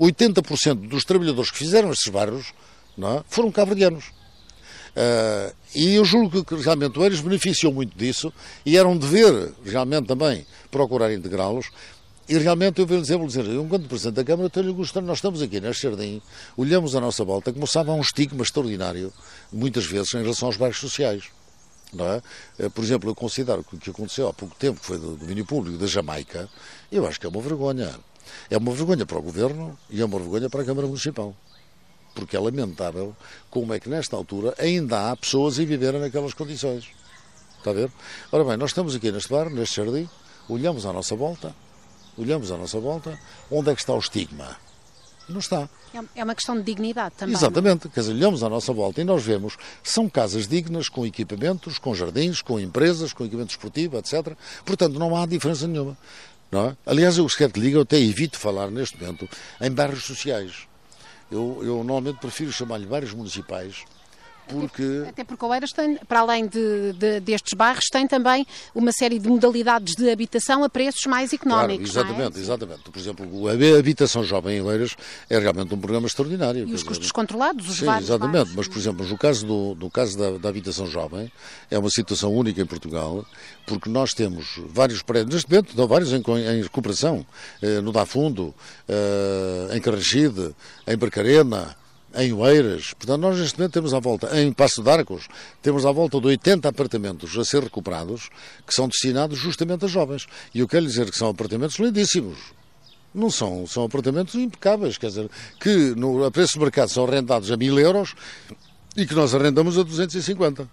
80% 0.00 0.88
dos 0.88 1.04
trabalhadores 1.04 1.50
que 1.50 1.58
fizeram 1.58 1.92
estes 1.92 2.12
bairros 2.12 2.52
não 2.98 3.18
é, 3.18 3.24
foram 3.28 3.50
cabo-verdianos. 3.50 4.06
Uh, 4.88 5.54
e 5.74 5.94
eu 5.94 6.04
julgo 6.04 6.44
que 6.44 6.56
realmente 6.56 6.98
o 6.98 7.02
Eiras 7.04 7.20
beneficiou 7.20 7.72
muito 7.72 7.96
disso 7.96 8.32
e 8.66 8.76
era 8.76 8.88
um 8.88 8.96
dever, 8.96 9.52
realmente 9.64 10.06
também, 10.06 10.44
procurar 10.70 11.12
integrá-los, 11.12 11.70
e 12.28 12.36
realmente 12.36 12.80
eu 12.80 12.86
vou 12.86 13.00
dizer, 13.00 13.18
dizer, 13.26 13.46
eu, 13.46 13.64
enquanto 13.64 13.88
Presidente 13.88 14.16
da 14.16 14.24
Câmara, 14.24 14.50
tenho 14.50 14.74
gostado, 14.74 15.06
nós 15.06 15.18
estamos 15.18 15.40
aqui 15.40 15.60
neste 15.60 15.84
jardim, 15.84 16.20
olhamos 16.56 16.94
à 16.94 17.00
nossa 17.00 17.24
volta, 17.24 17.52
começava 17.52 17.92
um 17.92 18.00
estigma 18.00 18.42
extraordinário, 18.42 19.12
muitas 19.50 19.86
vezes, 19.86 20.12
em 20.12 20.22
relação 20.22 20.48
aos 20.48 20.56
bairros 20.56 20.78
sociais. 20.78 21.24
É? 21.98 22.22
Eh, 22.64 22.68
por 22.68 22.84
exemplo, 22.84 23.08
eu 23.08 23.14
considero 23.14 23.64
que 23.64 23.76
o 23.76 23.78
que 23.78 23.88
aconteceu 23.88 24.28
há 24.28 24.34
pouco 24.34 24.54
tempo, 24.56 24.78
que 24.78 24.84
foi 24.84 24.98
do 24.98 25.16
domínio 25.16 25.46
público 25.46 25.78
da 25.78 25.86
Jamaica, 25.86 26.50
eu 26.92 27.06
acho 27.06 27.18
que 27.18 27.24
é 27.24 27.30
uma 27.30 27.40
vergonha. 27.40 27.98
É 28.50 28.58
uma 28.58 28.72
vergonha 28.72 29.06
para 29.06 29.16
o 29.16 29.22
Governo 29.22 29.78
e 29.88 30.02
é 30.02 30.04
uma 30.04 30.18
vergonha 30.18 30.50
para 30.50 30.60
a 30.60 30.64
Câmara 30.66 30.86
Municipal. 30.86 31.34
Porque 32.18 32.36
é 32.36 32.40
lamentável 32.40 33.14
como 33.48 33.72
é 33.72 33.78
que, 33.78 33.88
nesta 33.88 34.16
altura, 34.16 34.52
ainda 34.58 35.08
há 35.08 35.16
pessoas 35.16 35.56
a 35.56 35.64
viverem 35.64 36.00
naquelas 36.00 36.34
condições. 36.34 36.88
Está 37.58 37.70
a 37.70 37.74
ver? 37.74 37.92
Ora 38.32 38.42
bem, 38.42 38.56
nós 38.56 38.70
estamos 38.70 38.92
aqui 38.92 39.12
neste 39.12 39.30
bar, 39.30 39.48
neste 39.48 39.76
jardim, 39.76 40.08
olhamos 40.48 40.84
à 40.84 40.92
nossa 40.92 41.14
volta, 41.14 41.54
olhamos 42.16 42.50
à 42.50 42.56
nossa 42.56 42.80
volta, 42.80 43.16
onde 43.48 43.70
é 43.70 43.74
que 43.74 43.80
está 43.80 43.94
o 43.94 44.00
estigma? 44.00 44.56
Não 45.28 45.38
está. 45.38 45.68
É 46.16 46.24
uma 46.24 46.34
questão 46.34 46.56
de 46.56 46.64
dignidade 46.64 47.14
também. 47.16 47.36
É? 47.36 47.38
Exatamente. 47.38 47.84
Não? 47.84 47.92
Quer 47.92 48.00
dizer, 48.00 48.12
olhamos 48.14 48.42
à 48.42 48.48
nossa 48.48 48.72
volta 48.72 49.00
e 49.00 49.04
nós 49.04 49.22
vemos, 49.22 49.56
são 49.80 50.08
casas 50.08 50.48
dignas, 50.48 50.88
com 50.88 51.06
equipamentos, 51.06 51.78
com 51.78 51.94
jardins, 51.94 52.42
com 52.42 52.58
empresas, 52.58 53.12
com 53.12 53.24
equipamento 53.24 53.52
esportivo, 53.52 53.96
etc. 53.96 54.36
Portanto, 54.64 54.98
não 54.98 55.14
há 55.14 55.24
diferença 55.24 55.68
nenhuma. 55.68 55.96
Não 56.50 56.70
é? 56.70 56.76
Aliás, 56.84 57.16
eu 57.16 57.28
sequer 57.28 57.52
te 57.52 57.60
ligo, 57.60 57.78
eu 57.78 57.82
até 57.82 57.96
evito 58.00 58.38
falar 58.38 58.72
neste 58.72 59.00
momento 59.00 59.28
em 59.60 59.70
bairros 59.70 60.02
sociais. 60.02 60.67
Eu, 61.30 61.60
eu 61.62 61.76
normalmente 61.84 62.18
prefiro 62.18 62.50
chamar-lhe 62.50 62.86
bairros 62.86 63.12
municipais, 63.12 63.84
porque 64.48 65.04
Até 65.08 65.24
porque 65.24 65.44
Oeiras 65.44 65.72
tem, 65.72 65.96
para 66.08 66.20
além 66.20 66.46
de, 66.46 66.92
de- 66.94 67.20
destes 67.20 67.54
bairros, 67.54 67.84
tem 67.90 68.06
também 68.06 68.46
uma 68.74 68.92
série 68.92 69.18
de 69.18 69.28
modalidades 69.28 69.94
de 69.94 70.10
habitação 70.10 70.64
a 70.64 70.68
preços 70.68 71.04
mais 71.06 71.30
Claro, 71.30 71.72
económicos. 71.72 71.94
não 71.94 72.00
é? 72.02 72.04
exatamente, 72.06 72.38
exatamente. 72.40 72.80
Por 72.90 72.98
exemplo, 72.98 73.48
a 73.48 73.78
habitação 73.78 74.24
jovem 74.24 74.58
em 74.58 74.60
Oeiras 74.62 74.96
é 75.28 75.38
realmente 75.38 75.74
um 75.74 75.78
programa 75.78 76.06
extraordinário. 76.06 76.60
E 76.60 76.64
os 76.64 76.70
dizer, 76.80 76.84
custos 76.86 77.12
controlados, 77.12 77.68
os 77.68 77.76
Sim, 77.78 77.88
exatamente. 77.98 78.32
bairros. 78.32 78.54
Mas, 78.54 78.68
por 78.68 78.78
exemplo, 78.78 79.06
no 79.06 79.18
caso, 79.18 79.46
do, 79.46 79.76
no 79.78 79.90
caso 79.90 80.18
da, 80.18 80.38
da 80.38 80.48
habitação 80.48 80.86
jovem, 80.86 81.30
é 81.70 81.78
uma 81.78 81.90
situação 81.90 82.32
única 82.32 82.60
em 82.60 82.66
Portugal, 82.66 83.24
porque 83.66 83.88
nós 83.88 84.14
temos 84.14 84.58
vários 84.68 85.02
prédios, 85.02 85.34
neste 85.34 85.50
momento, 85.50 85.76
não, 85.76 85.86
vários 85.86 86.12
em, 86.12 86.18
em 86.18 86.62
recuperação, 86.62 87.24
eh, 87.62 87.80
no 87.80 87.92
Dafundo, 87.92 88.54
eh, 88.88 89.76
em 89.76 89.80
Carrachide, 89.80 90.54
em 90.86 90.96
Barcarena, 90.96 91.76
em 92.14 92.32
Oeiras. 92.32 92.94
Portanto, 92.94 93.20
nós 93.20 93.38
neste 93.38 93.58
momento 93.58 93.72
temos 93.72 93.94
à 93.94 94.00
volta, 94.00 94.40
em 94.40 94.52
Passo 94.52 94.82
de 94.82 94.90
Arcos, 94.90 95.28
temos 95.62 95.84
à 95.84 95.92
volta 95.92 96.20
de 96.20 96.26
80 96.26 96.68
apartamentos 96.68 97.36
a 97.36 97.44
ser 97.44 97.62
recuperados, 97.62 98.28
que 98.66 98.74
são 98.74 98.88
destinados 98.88 99.38
justamente 99.38 99.84
a 99.84 99.88
jovens. 99.88 100.26
E 100.54 100.60
eu 100.60 100.68
quero 100.68 100.86
dizer 100.86 101.10
que 101.10 101.16
são 101.16 101.28
apartamentos 101.28 101.78
lindíssimos. 101.78 102.38
Não 103.14 103.30
são, 103.30 103.66
são 103.66 103.84
apartamentos 103.84 104.34
impecáveis, 104.34 104.98
quer 104.98 105.08
dizer, 105.08 105.30
que 105.58 105.94
no, 105.96 106.24
a 106.24 106.30
preço 106.30 106.54
de 106.54 106.60
mercado 106.60 106.90
são 106.90 107.04
arrendados 107.04 107.50
a 107.50 107.56
mil 107.56 107.78
euros 107.78 108.14
e 108.98 109.06
que 109.06 109.14
nós 109.14 109.32
arrendamos 109.32 109.78
a 109.78 109.84
250. 109.84 110.64
Uh, 110.64 110.68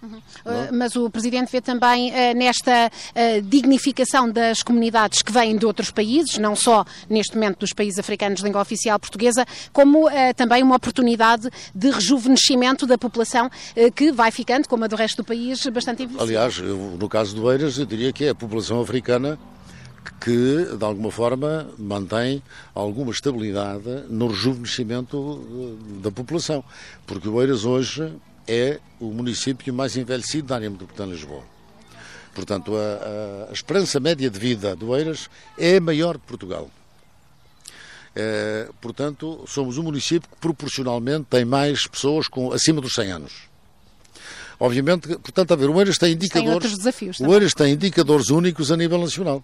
Mas 0.74 0.96
o 0.96 1.12
Presidente 1.12 1.52
vê 1.52 1.62
também 1.62 2.10
uh, 2.10 2.36
nesta 2.36 2.90
uh, 2.90 3.42
dignificação 3.44 4.30
das 4.30 4.64
comunidades 4.64 5.22
que 5.22 5.32
vêm 5.32 5.56
de 5.56 5.66
outros 5.66 5.92
países, 5.92 6.40
não 6.40 6.56
só 6.56 6.84
neste 7.08 7.36
momento 7.36 7.60
dos 7.60 7.72
países 7.72 8.00
africanos 8.00 8.40
de 8.40 8.46
língua 8.46 8.62
oficial 8.62 9.00
portuguesa, 9.00 9.46
como 9.72 10.08
também 10.36 10.64
uma 10.64 10.76
oportunidade 10.76 11.50
de 11.74 11.92
rejuvenescimento 11.92 12.88
da 12.88 12.98
população 12.98 13.50
que 13.96 14.12
vai 14.12 14.32
ficando, 14.32 14.68
como 14.68 14.84
a 14.86 14.88
do 14.88 14.96
resto 14.96 15.18
do 15.18 15.24
país, 15.24 15.64
bastante 15.68 16.04
envelhecida. 16.04 16.24
Aliás, 16.24 16.58
eu, 16.58 16.98
no 17.00 17.08
caso 17.08 17.36
do 17.36 17.52
Eiras, 17.52 17.78
eu 17.78 17.86
diria 17.86 18.12
que 18.12 18.26
é 18.26 18.30
a 18.30 18.36
população 18.36 18.82
africana 18.82 19.38
que, 20.20 20.76
de 20.78 20.84
alguma 20.86 21.12
forma, 21.12 21.68
mantém 21.78 22.42
alguma 22.74 23.12
estabilidade 23.12 24.04
no 24.10 24.28
rejuvenescimento 24.28 25.42
eh, 26.00 26.02
da 26.04 26.12
população. 26.12 26.64
Porque 27.08 27.28
o 27.28 27.42
Eiras 27.42 27.66
hoje 27.66 28.14
é 28.48 28.80
o 29.00 29.12
município 29.12 29.74
mais 29.74 29.96
envelhecido 29.98 30.48
da 30.50 30.56
área 30.56 30.70
metropolitana 30.70 31.12
de 31.14 31.18
Lisboa. 31.20 31.44
Portanto, 32.34 32.76
a, 32.76 32.80
a- 32.80 33.50
a 33.50 33.54
esperança 33.54 34.00
média 34.00 34.30
de 34.30 34.40
vida 34.40 34.76
do 34.76 34.96
Eiras 34.96 35.30
é 35.58 35.78
a 35.78 35.82
maior 35.82 36.16
de 36.18 36.24
Portugal. 36.24 36.70
Eh, 38.16 38.70
portanto, 38.82 39.44
somos 39.48 39.78
um 39.78 39.84
município 39.84 40.30
que 40.30 40.36
proporcionalmente 40.38 41.26
tem 41.30 41.44
mais 41.44 41.86
pessoas 41.88 42.28
com, 42.28 42.52
acima 42.54 42.80
dos 42.82 42.94
100 42.94 43.12
anos. 43.12 43.34
Obviamente, 44.58 45.08
portanto, 45.18 45.52
a 45.52 45.56
ver, 45.58 45.70
o 45.70 45.78
Eiras 45.80 45.98
tem 45.98 46.14
indicadores. 46.14 46.54
outros 46.54 46.78
desafios 46.78 47.20
o. 47.20 47.34
Eiras 47.34 47.54
tem 47.54 47.74
indicadores 47.74 48.30
únicos 48.30 48.72
a 48.72 48.78
nível 48.78 49.00
nacional. 49.00 49.44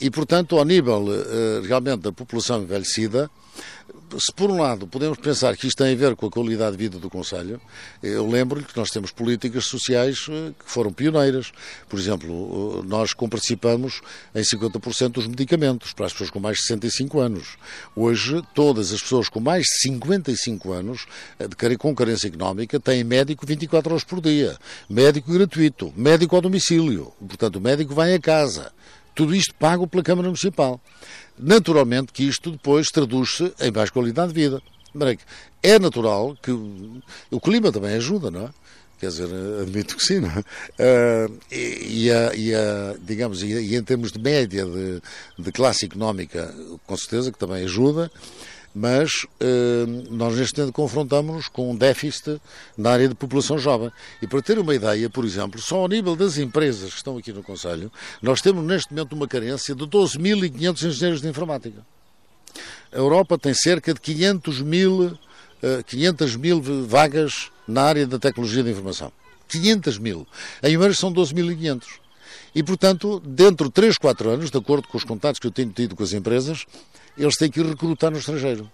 e, 0.00 0.10
portanto, 0.10 0.58
ao 0.58 0.64
nível 0.64 1.06
eh, 1.10 1.66
realmente 1.66 2.02
da 2.02 2.12
população 2.12 2.62
envelhecida, 2.62 3.30
se 4.18 4.32
por 4.32 4.50
um 4.50 4.60
lado 4.60 4.86
podemos 4.86 5.18
pensar 5.18 5.56
que 5.56 5.66
isto 5.66 5.82
tem 5.82 5.92
a 5.92 5.96
ver 5.96 6.14
com 6.14 6.26
a 6.26 6.30
qualidade 6.30 6.76
de 6.76 6.82
vida 6.82 6.98
do 6.98 7.10
Conselho, 7.10 7.60
eu 8.02 8.26
lembro-lhe 8.28 8.64
que 8.64 8.76
nós 8.76 8.90
temos 8.90 9.10
políticas 9.10 9.66
sociais 9.66 10.26
eh, 10.28 10.52
que 10.58 10.70
foram 10.70 10.92
pioneiras. 10.92 11.52
Por 11.88 11.98
exemplo, 11.98 12.82
eh, 12.82 12.86
nós 12.86 13.12
comparticipamos 13.12 14.00
em 14.34 14.42
50% 14.42 15.08
dos 15.08 15.26
medicamentos 15.26 15.92
para 15.92 16.06
as 16.06 16.12
pessoas 16.12 16.30
com 16.30 16.38
mais 16.38 16.58
de 16.58 16.62
65 16.66 17.18
anos. 17.18 17.56
Hoje, 17.94 18.42
todas 18.54 18.92
as 18.92 19.02
pessoas 19.02 19.28
com 19.28 19.40
mais 19.40 19.64
de 19.64 19.88
55 19.88 20.72
anos, 20.72 21.06
eh, 21.38 21.76
com 21.76 21.94
carência 21.94 22.28
económica, 22.28 22.78
têm 22.78 23.02
médico 23.02 23.44
24 23.44 23.92
horas 23.92 24.04
por 24.04 24.20
dia, 24.20 24.56
médico 24.88 25.32
gratuito, 25.32 25.92
médico 25.96 26.36
ao 26.36 26.42
domicílio. 26.42 27.12
Portanto, 27.18 27.56
o 27.56 27.60
médico 27.60 27.94
vai 27.94 28.14
a 28.14 28.20
casa. 28.20 28.72
Tudo 29.16 29.34
isto 29.34 29.54
pago 29.54 29.86
pela 29.86 30.04
Câmara 30.04 30.28
Municipal. 30.28 30.80
Naturalmente 31.38 32.12
que 32.12 32.22
isto 32.22 32.52
depois 32.52 32.88
traduz-se 32.88 33.52
em 33.58 33.72
mais 33.72 33.90
qualidade 33.90 34.32
de 34.32 34.40
vida. 34.40 34.62
É 35.62 35.78
natural 35.78 36.36
que 36.40 36.50
o 36.50 37.40
clima 37.40 37.72
também 37.72 37.94
ajuda, 37.94 38.30
não 38.30 38.42
é? 38.42 38.50
Quer 38.98 39.08
dizer, 39.08 39.28
admito 39.60 39.96
que 39.96 40.02
sim, 40.02 40.20
não 40.20 40.30
é? 40.30 40.44
Ah, 40.78 41.30
e, 41.50 42.10
a, 42.10 42.34
e 42.34 42.52
digamos, 43.00 43.42
e, 43.42 43.46
e 43.46 43.74
em 43.74 43.82
termos 43.82 44.12
de 44.12 44.18
média 44.18 44.64
de, 44.64 45.02
de 45.38 45.52
classe 45.52 45.86
económica, 45.86 46.54
com 46.86 46.96
certeza 46.96 47.32
que 47.32 47.38
também 47.38 47.64
ajuda, 47.64 48.10
mas 48.78 49.26
eh, 49.40 49.86
nós 50.10 50.36
neste 50.36 50.58
momento 50.58 50.74
confrontamos-nos 50.74 51.48
com 51.48 51.70
um 51.70 51.74
déficit 51.74 52.38
na 52.76 52.90
área 52.90 53.08
de 53.08 53.14
população 53.14 53.58
jovem. 53.58 53.90
E 54.20 54.26
para 54.26 54.42
ter 54.42 54.58
uma 54.58 54.74
ideia, 54.74 55.08
por 55.08 55.24
exemplo, 55.24 55.58
só 55.58 55.76
ao 55.76 55.88
nível 55.88 56.14
das 56.14 56.36
empresas 56.36 56.90
que 56.90 56.96
estão 56.98 57.16
aqui 57.16 57.32
no 57.32 57.42
Conselho, 57.42 57.90
nós 58.20 58.42
temos 58.42 58.62
neste 58.62 58.92
momento 58.92 59.14
uma 59.14 59.26
carência 59.26 59.74
de 59.74 59.82
12.500 59.84 60.88
engenheiros 60.88 61.22
de 61.22 61.28
informática. 61.28 61.86
A 62.92 62.98
Europa 62.98 63.38
tem 63.38 63.54
cerca 63.54 63.94
de 63.94 64.00
500 64.00 64.60
mil, 64.60 65.18
eh, 65.62 65.82
500 65.86 66.36
mil 66.36 66.60
vagas 66.86 67.50
na 67.66 67.82
área 67.82 68.06
da 68.06 68.18
tecnologia 68.18 68.62
da 68.62 68.70
informação. 68.70 69.10
500 69.48 69.96
mil. 69.96 70.26
Em 70.62 70.76
Oeiras 70.76 70.98
são 70.98 71.10
12.500. 71.10 71.82
E, 72.54 72.62
portanto, 72.62 73.22
dentro 73.24 73.68
de 73.68 73.72
3, 73.72 73.96
4 73.96 74.28
anos, 74.28 74.50
de 74.50 74.58
acordo 74.58 74.86
com 74.86 74.98
os 74.98 75.04
contatos 75.04 75.40
que 75.40 75.46
eu 75.46 75.50
tenho 75.50 75.70
tido 75.70 75.96
com 75.96 76.02
as 76.02 76.12
empresas, 76.12 76.66
eles 77.16 77.36
têm 77.36 77.50
que 77.50 77.60
ir 77.60 77.66
recrutar 77.66 78.10
no 78.10 78.18
estrangeiro. 78.18 78.70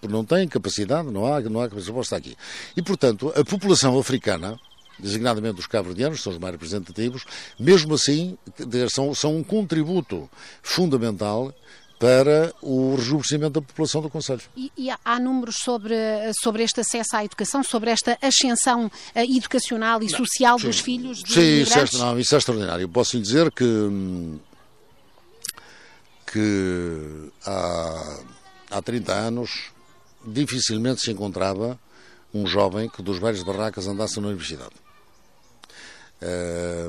Porque 0.00 0.14
não 0.14 0.24
têm 0.24 0.46
capacidade, 0.46 1.08
não 1.10 1.26
há, 1.32 1.40
não 1.40 1.60
há 1.60 1.68
capacidade 1.68 1.92
para 1.92 2.02
estar 2.02 2.16
aqui. 2.16 2.36
E, 2.76 2.82
portanto, 2.82 3.32
a 3.34 3.44
população 3.44 3.98
africana, 3.98 4.58
designadamente 4.98 5.58
os 5.60 5.66
cabo-verdianos, 5.66 6.22
são 6.22 6.32
os 6.32 6.38
mais 6.38 6.52
representativos, 6.52 7.24
mesmo 7.58 7.94
assim, 7.94 8.36
são, 8.90 9.14
são 9.14 9.36
um 9.36 9.42
contributo 9.42 10.28
fundamental 10.62 11.52
para 11.98 12.52
o 12.60 12.94
rejuvenescimento 12.94 13.52
da 13.58 13.62
população 13.62 14.02
do 14.02 14.10
Conselho. 14.10 14.42
E, 14.54 14.70
e 14.76 14.90
há- 14.90 15.18
números 15.18 15.56
sobre, 15.64 15.94
sobre 16.42 16.62
este 16.62 16.80
acesso 16.80 17.16
à 17.16 17.24
educação, 17.24 17.62
sobre 17.64 17.90
esta 17.90 18.18
ascensão 18.20 18.90
eh, 19.14 19.24
educacional 19.24 20.02
e 20.02 20.10
social 20.10 20.58
dos 20.58 20.78
filhos 20.78 21.22
de 21.22 21.32
Sim, 21.32 21.62
isso 21.62 21.78
é, 21.78 21.84
não, 21.98 22.18
isso 22.20 22.34
é 22.34 22.38
extraordinário. 22.38 22.82
Eu 22.84 22.88
posso 22.90 23.16
lhe 23.16 23.22
dizer 23.22 23.50
que, 23.50 23.64
hum, 23.64 24.38
que 26.36 27.32
há, 27.46 28.20
há 28.72 28.82
30 28.82 29.10
anos 29.10 29.70
dificilmente 30.26 31.00
se 31.00 31.10
encontrava 31.10 31.78
um 32.34 32.46
jovem 32.46 32.90
que 32.90 33.02
dos 33.02 33.18
de 33.18 33.44
barracas 33.44 33.86
andasse 33.88 34.20
na 34.20 34.28
universidade. 34.28 34.74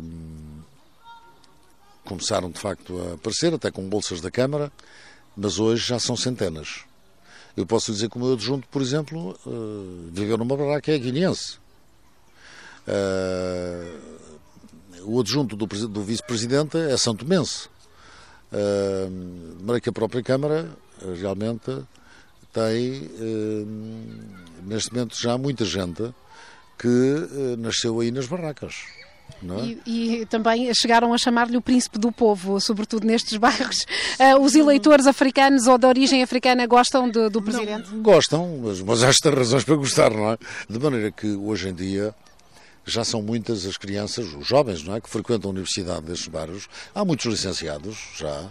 Hum, 0.03 0.59
começaram 2.03 2.51
de 2.51 2.59
facto 2.59 2.99
a 3.01 3.13
aparecer, 3.13 3.53
até 3.53 3.71
com 3.71 3.87
bolsas 3.87 4.19
da 4.19 4.29
Câmara, 4.29 4.69
mas 5.35 5.59
hoje 5.59 5.87
já 5.87 5.97
são 5.97 6.17
centenas. 6.17 6.83
Eu 7.55 7.65
posso 7.65 7.93
dizer 7.93 8.09
que 8.09 8.17
o 8.17 8.19
meu 8.19 8.33
adjunto, 8.33 8.67
por 8.67 8.81
exemplo, 8.81 9.39
eh, 9.47 10.09
viveu 10.11 10.37
numa 10.37 10.57
barraca 10.57 10.91
é 10.91 10.97
guineense. 10.97 11.57
Eh, 12.85 13.97
o 15.03 15.21
adjunto 15.21 15.55
do, 15.55 15.65
do 15.65 16.03
vice-presidente 16.03 16.77
é 16.77 16.97
Santo 16.97 17.25
Uh, 18.51 19.09
de 19.57 19.63
maneira 19.63 19.81
que 19.81 19.89
a 19.89 19.93
própria 19.93 20.23
Câmara 20.23 20.69
eh, 21.01 21.13
realmente 21.19 21.83
tem, 22.53 23.09
neste 24.63 24.93
momento, 24.93 25.15
já 25.19 25.37
muita 25.37 25.65
gente 25.65 26.13
que 26.77 26.87
eh, 26.87 27.55
nasceu 27.57 27.99
aí 27.99 28.11
nas 28.11 28.25
barracas. 28.27 28.75
Não 29.41 29.59
é? 29.59 29.75
E, 29.85 30.21
e 30.21 30.25
também 30.27 30.73
chegaram 30.73 31.13
a 31.13 31.17
chamar-lhe 31.17 31.57
o 31.57 31.61
príncipe 31.61 31.99
do 31.99 32.11
povo, 32.11 32.59
sobretudo 32.61 33.05
nestes 33.05 33.35
bairros. 33.37 33.85
Ah, 34.17 34.37
os 34.39 34.55
eleitores 34.55 35.05
africanos 35.05 35.67
ou 35.67 35.77
de 35.77 35.85
origem 35.85 36.23
africana 36.23 36.65
gostam 36.65 37.09
de- 37.09 37.29
do 37.29 37.41
presidente? 37.41 37.89
Gostam, 37.97 38.59
mas, 38.63 38.81
mas 38.81 39.03
há 39.03 39.09
estas 39.09 39.33
razões 39.33 39.63
para 39.65 39.75
gostar, 39.75 40.11
não 40.11 40.31
é? 40.31 40.37
De 40.69 40.79
maneira 40.79 41.11
que 41.11 41.27
hoje 41.27 41.67
em 41.69 41.73
dia 41.73 42.15
já 42.87 43.03
são 43.03 43.21
muitas 43.21 43.65
as 43.65 43.77
crianças, 43.77 44.33
os 44.33 44.47
jovens, 44.47 44.83
não 44.83 44.95
é? 44.95 45.01
Que 45.01 45.09
frequentam 45.09 45.49
a 45.49 45.53
universidade 45.53 46.05
destes 46.05 46.27
bairros. 46.27 46.67
Há 46.95 47.03
muitos 47.03 47.25
licenciados 47.25 47.97
já. 48.17 48.49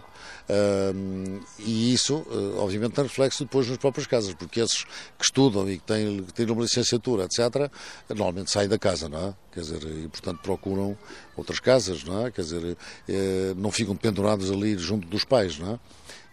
ahm, 0.48 1.40
e 1.58 1.92
isso, 1.92 2.24
eh, 2.30 2.58
obviamente, 2.58 2.92
tem 2.92 3.04
reflexo 3.04 3.44
depois 3.44 3.66
nas 3.68 3.78
próprias 3.78 4.06
casas, 4.06 4.34
porque 4.34 4.60
esses 4.60 4.84
que 5.18 5.24
estudam 5.24 5.68
e 5.68 5.78
que 5.78 5.84
têm, 5.84 6.22
que 6.22 6.32
têm 6.32 6.46
uma 6.50 6.62
licenciatura, 6.62 7.24
etc., 7.24 7.70
normalmente 8.10 8.50
saem 8.52 8.68
da 8.68 8.78
casa, 8.78 9.08
não 9.08 9.28
é? 9.28 9.34
Quer 9.52 9.60
dizer, 9.60 9.82
e 9.84 10.08
portanto 10.08 10.40
procuram 10.42 10.96
outras 11.36 11.58
casas, 11.58 12.04
não 12.04 12.26
é? 12.26 12.30
Quer 12.30 12.42
dizer, 12.42 12.76
eh, 13.08 13.54
não 13.56 13.70
ficam 13.72 13.96
pendurados 13.96 14.50
ali 14.50 14.76
junto 14.78 15.08
dos 15.08 15.24
pais, 15.24 15.58
não 15.58 15.74
é? 15.74 15.80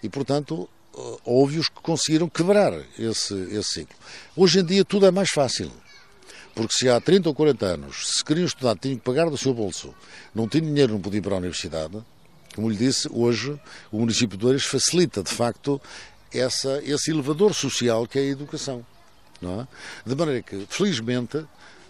E 0.04 0.10
portanto, 0.10 0.70
eh, 0.96 1.18
houve 1.26 1.58
os 1.58 1.70
que 1.70 1.82
conseguiram 1.82 2.30
quebrar 2.30 2.74
esse, 3.00 3.34
esse 3.52 3.70
ciclo. 3.80 3.96
Hoje 4.36 4.60
em 4.60 4.66
dia 4.66 4.86
tudo 4.86 5.06
é 5.08 5.12
mais 5.12 5.30
fácil. 5.30 5.72
Porque 6.56 6.74
se 6.74 6.88
há 6.88 7.00
30 7.02 7.30
ou 7.30 7.36
40 7.36 7.66
anos, 7.66 8.08
se 8.16 8.24
queriam 8.24 8.46
estudar, 8.46 8.78
tinham 8.78 8.98
que 8.98 9.04
pagar 9.04 9.30
do 9.30 9.38
seu 9.38 9.54
bolso, 9.54 9.94
não 10.36 10.48
tinham 10.48 10.68
dinheiro, 10.68 10.94
não 10.94 11.02
podiam 11.02 11.20
ir 11.20 11.24
para 11.24 11.34
a 11.34 11.38
universidade, 11.38 12.04
como 12.56 12.70
lhe 12.70 12.78
disse, 12.78 13.10
hoje 13.12 13.60
o 13.92 14.00
município 14.00 14.38
de 14.38 14.46
Oeiras 14.46 14.64
facilita, 14.64 15.24
de 15.24 15.32
facto, 15.32 15.82
essa, 16.32 16.82
esse 16.84 17.12
elevador 17.12 17.54
social 17.54 18.06
que 18.08 18.20
é 18.20 18.22
a 18.22 18.26
educação. 18.26 18.86
Não 19.42 19.62
é? 19.62 19.68
De 20.06 20.16
maneira 20.16 20.42
que, 20.42 20.66
felizmente, 20.70 21.44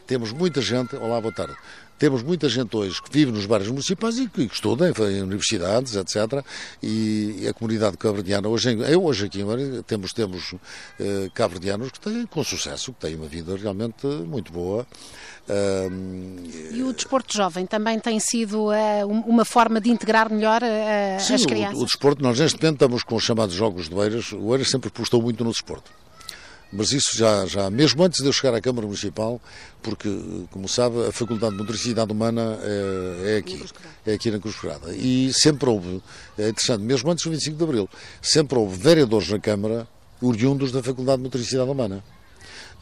temos 0.07 0.31
muita 0.31 0.61
gente. 0.61 0.95
Olá, 0.95 1.19
boa 1.19 1.33
tarde. 1.33 1.55
Temos 2.03 2.21
muita 2.21 2.49
gente 2.49 2.75
hoje 2.75 3.01
que 3.01 3.09
vive 3.09 3.31
nos 3.31 3.45
bairros 3.45 3.69
municipais 3.69 4.17
e 4.17 4.27
que 4.27 4.41
estuda 4.41 4.91
em 5.09 5.21
universidades, 5.21 5.95
etc. 5.95 6.43
E 6.81 7.47
a 7.47 7.53
comunidade 7.53 7.95
cabo-verdiana, 7.95 8.49
hoje, 8.49 8.77
eu 8.91 9.05
hoje 9.05 9.27
aqui 9.27 9.39
temos, 9.87 10.11
temos 10.11 10.53
eh, 10.99 11.29
cabo-verdianos 11.33 11.91
que 11.91 12.01
têm 12.01 12.25
com 12.25 12.43
sucesso, 12.43 12.91
que 12.91 12.99
têm 12.99 13.15
uma 13.15 13.27
vida 13.27 13.55
realmente 13.55 14.05
muito 14.05 14.51
boa. 14.51 14.85
e 16.73 16.83
o 16.83 16.91
desporto 16.91 17.37
jovem 17.37 17.65
também 17.65 17.97
tem 18.01 18.19
sido 18.19 18.65
uh, 18.65 19.07
uma 19.07 19.45
forma 19.45 19.79
de 19.79 19.89
integrar 19.89 20.29
melhor 20.29 20.61
uh, 20.61 21.21
Sim, 21.21 21.35
as 21.35 21.45
crianças? 21.45 21.79
O, 21.79 21.83
o 21.83 21.85
desporto, 21.85 22.21
nós 22.21 22.37
neste 22.37 22.61
momento 22.61 22.83
estamos 22.83 23.03
com 23.05 23.15
os 23.15 23.23
chamados 23.23 23.55
Jogos 23.55 23.87
de 23.87 23.95
Eiras. 23.95 24.33
O 24.33 24.53
Eiras 24.53 24.69
sempre 24.69 24.89
postou 24.89 25.21
muito 25.21 25.41
no 25.41 25.51
desporto 25.51 26.02
mas 26.75 26.91
isso 26.91 27.15
já, 27.15 27.45
já, 27.45 27.69
mesmo 27.69 28.03
antes 28.03 28.21
de 28.21 28.27
eu 28.27 28.33
chegar 28.33 28.55
à 28.55 28.59
Câmara 28.59 28.87
Municipal, 28.87 29.39
porque, 29.81 30.09
como 30.49 30.67
sabe, 30.67 31.05
a 31.07 31.11
Faculdade 31.11 31.53
de 31.53 31.61
Motricidade 31.61 32.11
Humana 32.11 32.57
é, 32.63 33.35
é 33.35 33.37
aqui, 33.37 33.63
é 34.05 34.13
aqui 34.13 34.31
na 34.31 34.39
Cruz 34.39 34.55
Ferrada. 34.55 34.93
E 34.95 35.31
sempre 35.33 35.69
houve, 35.69 36.01
é 36.37 36.49
interessante, 36.49 36.81
mesmo 36.81 37.11
antes 37.11 37.23
do 37.23 37.31
25 37.31 37.57
de 37.57 37.63
Abril, 37.63 37.89
sempre 38.21 38.57
houve 38.57 38.75
vereadores 38.77 39.29
na 39.29 39.39
Câmara 39.39 39.87
oriundos 40.19 40.71
da 40.71 40.81
Faculdade 40.81 41.17
de 41.17 41.23
Motricidade 41.23 41.69
Humana. 41.69 42.03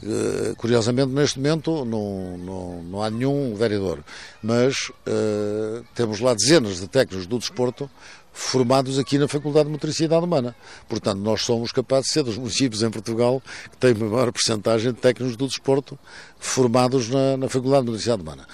Uh, 0.01 0.55
curiosamente, 0.55 1.11
neste 1.11 1.37
momento, 1.37 1.85
não, 1.85 2.37
não, 2.37 2.83
não 2.83 3.03
há 3.03 3.09
nenhum 3.09 3.53
vereador, 3.53 4.03
mas 4.41 4.89
uh, 4.89 5.85
temos 5.93 6.19
lá 6.19 6.33
dezenas 6.33 6.79
de 6.79 6.87
técnicos 6.87 7.27
do 7.27 7.37
desporto 7.37 7.87
formados 8.33 8.97
aqui 8.97 9.17
na 9.17 9.27
Faculdade 9.27 9.65
de 9.65 9.71
Motricidade 9.71 10.23
Humana. 10.23 10.55
Portanto, 10.87 11.19
nós 11.19 11.41
somos 11.41 11.71
capazes 11.71 12.07
de 12.07 12.13
ser 12.13 12.23
dos 12.23 12.37
municípios 12.37 12.83
em 12.83 12.89
Portugal 12.89 13.41
que 13.69 13.77
têm 13.77 13.91
a 13.91 13.95
maior 13.95 14.31
porcentagem 14.31 14.91
de 14.91 14.99
técnicos 14.99 15.35
do 15.35 15.47
desporto 15.47 15.97
formados 16.39 17.09
na, 17.09 17.37
na 17.37 17.49
Faculdade 17.49 17.83
de 17.83 17.91
Motricidade 17.91 18.21
Humana. 18.21 18.47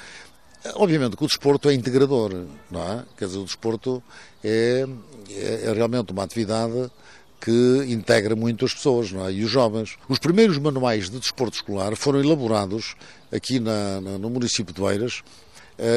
Obviamente 0.75 1.15
que 1.15 1.23
o 1.23 1.27
desporto 1.27 1.69
é 1.69 1.73
integrador, 1.73 2.45
não 2.69 2.81
é? 2.81 3.03
Quer 3.17 3.25
dizer, 3.25 3.37
o 3.37 3.45
desporto 3.45 4.03
é, 4.43 4.85
é, 5.29 5.61
é 5.65 5.73
realmente 5.73 6.11
uma 6.11 6.23
atividade 6.23 6.91
que 7.39 7.85
integra 7.87 8.35
muito 8.35 8.65
as 8.65 8.73
pessoas 8.73 9.11
não 9.11 9.25
é? 9.25 9.31
e 9.31 9.43
os 9.43 9.51
jovens. 9.51 9.97
Os 10.09 10.19
primeiros 10.19 10.57
manuais 10.57 11.09
de 11.09 11.19
desporto 11.19 11.55
escolar 11.55 11.95
foram 11.95 12.19
elaborados 12.19 12.95
aqui 13.31 13.59
na, 13.59 14.01
na, 14.01 14.17
no 14.17 14.29
município 14.29 14.73
de 14.73 14.81
Beiras 14.81 15.19
uh, 15.19 15.46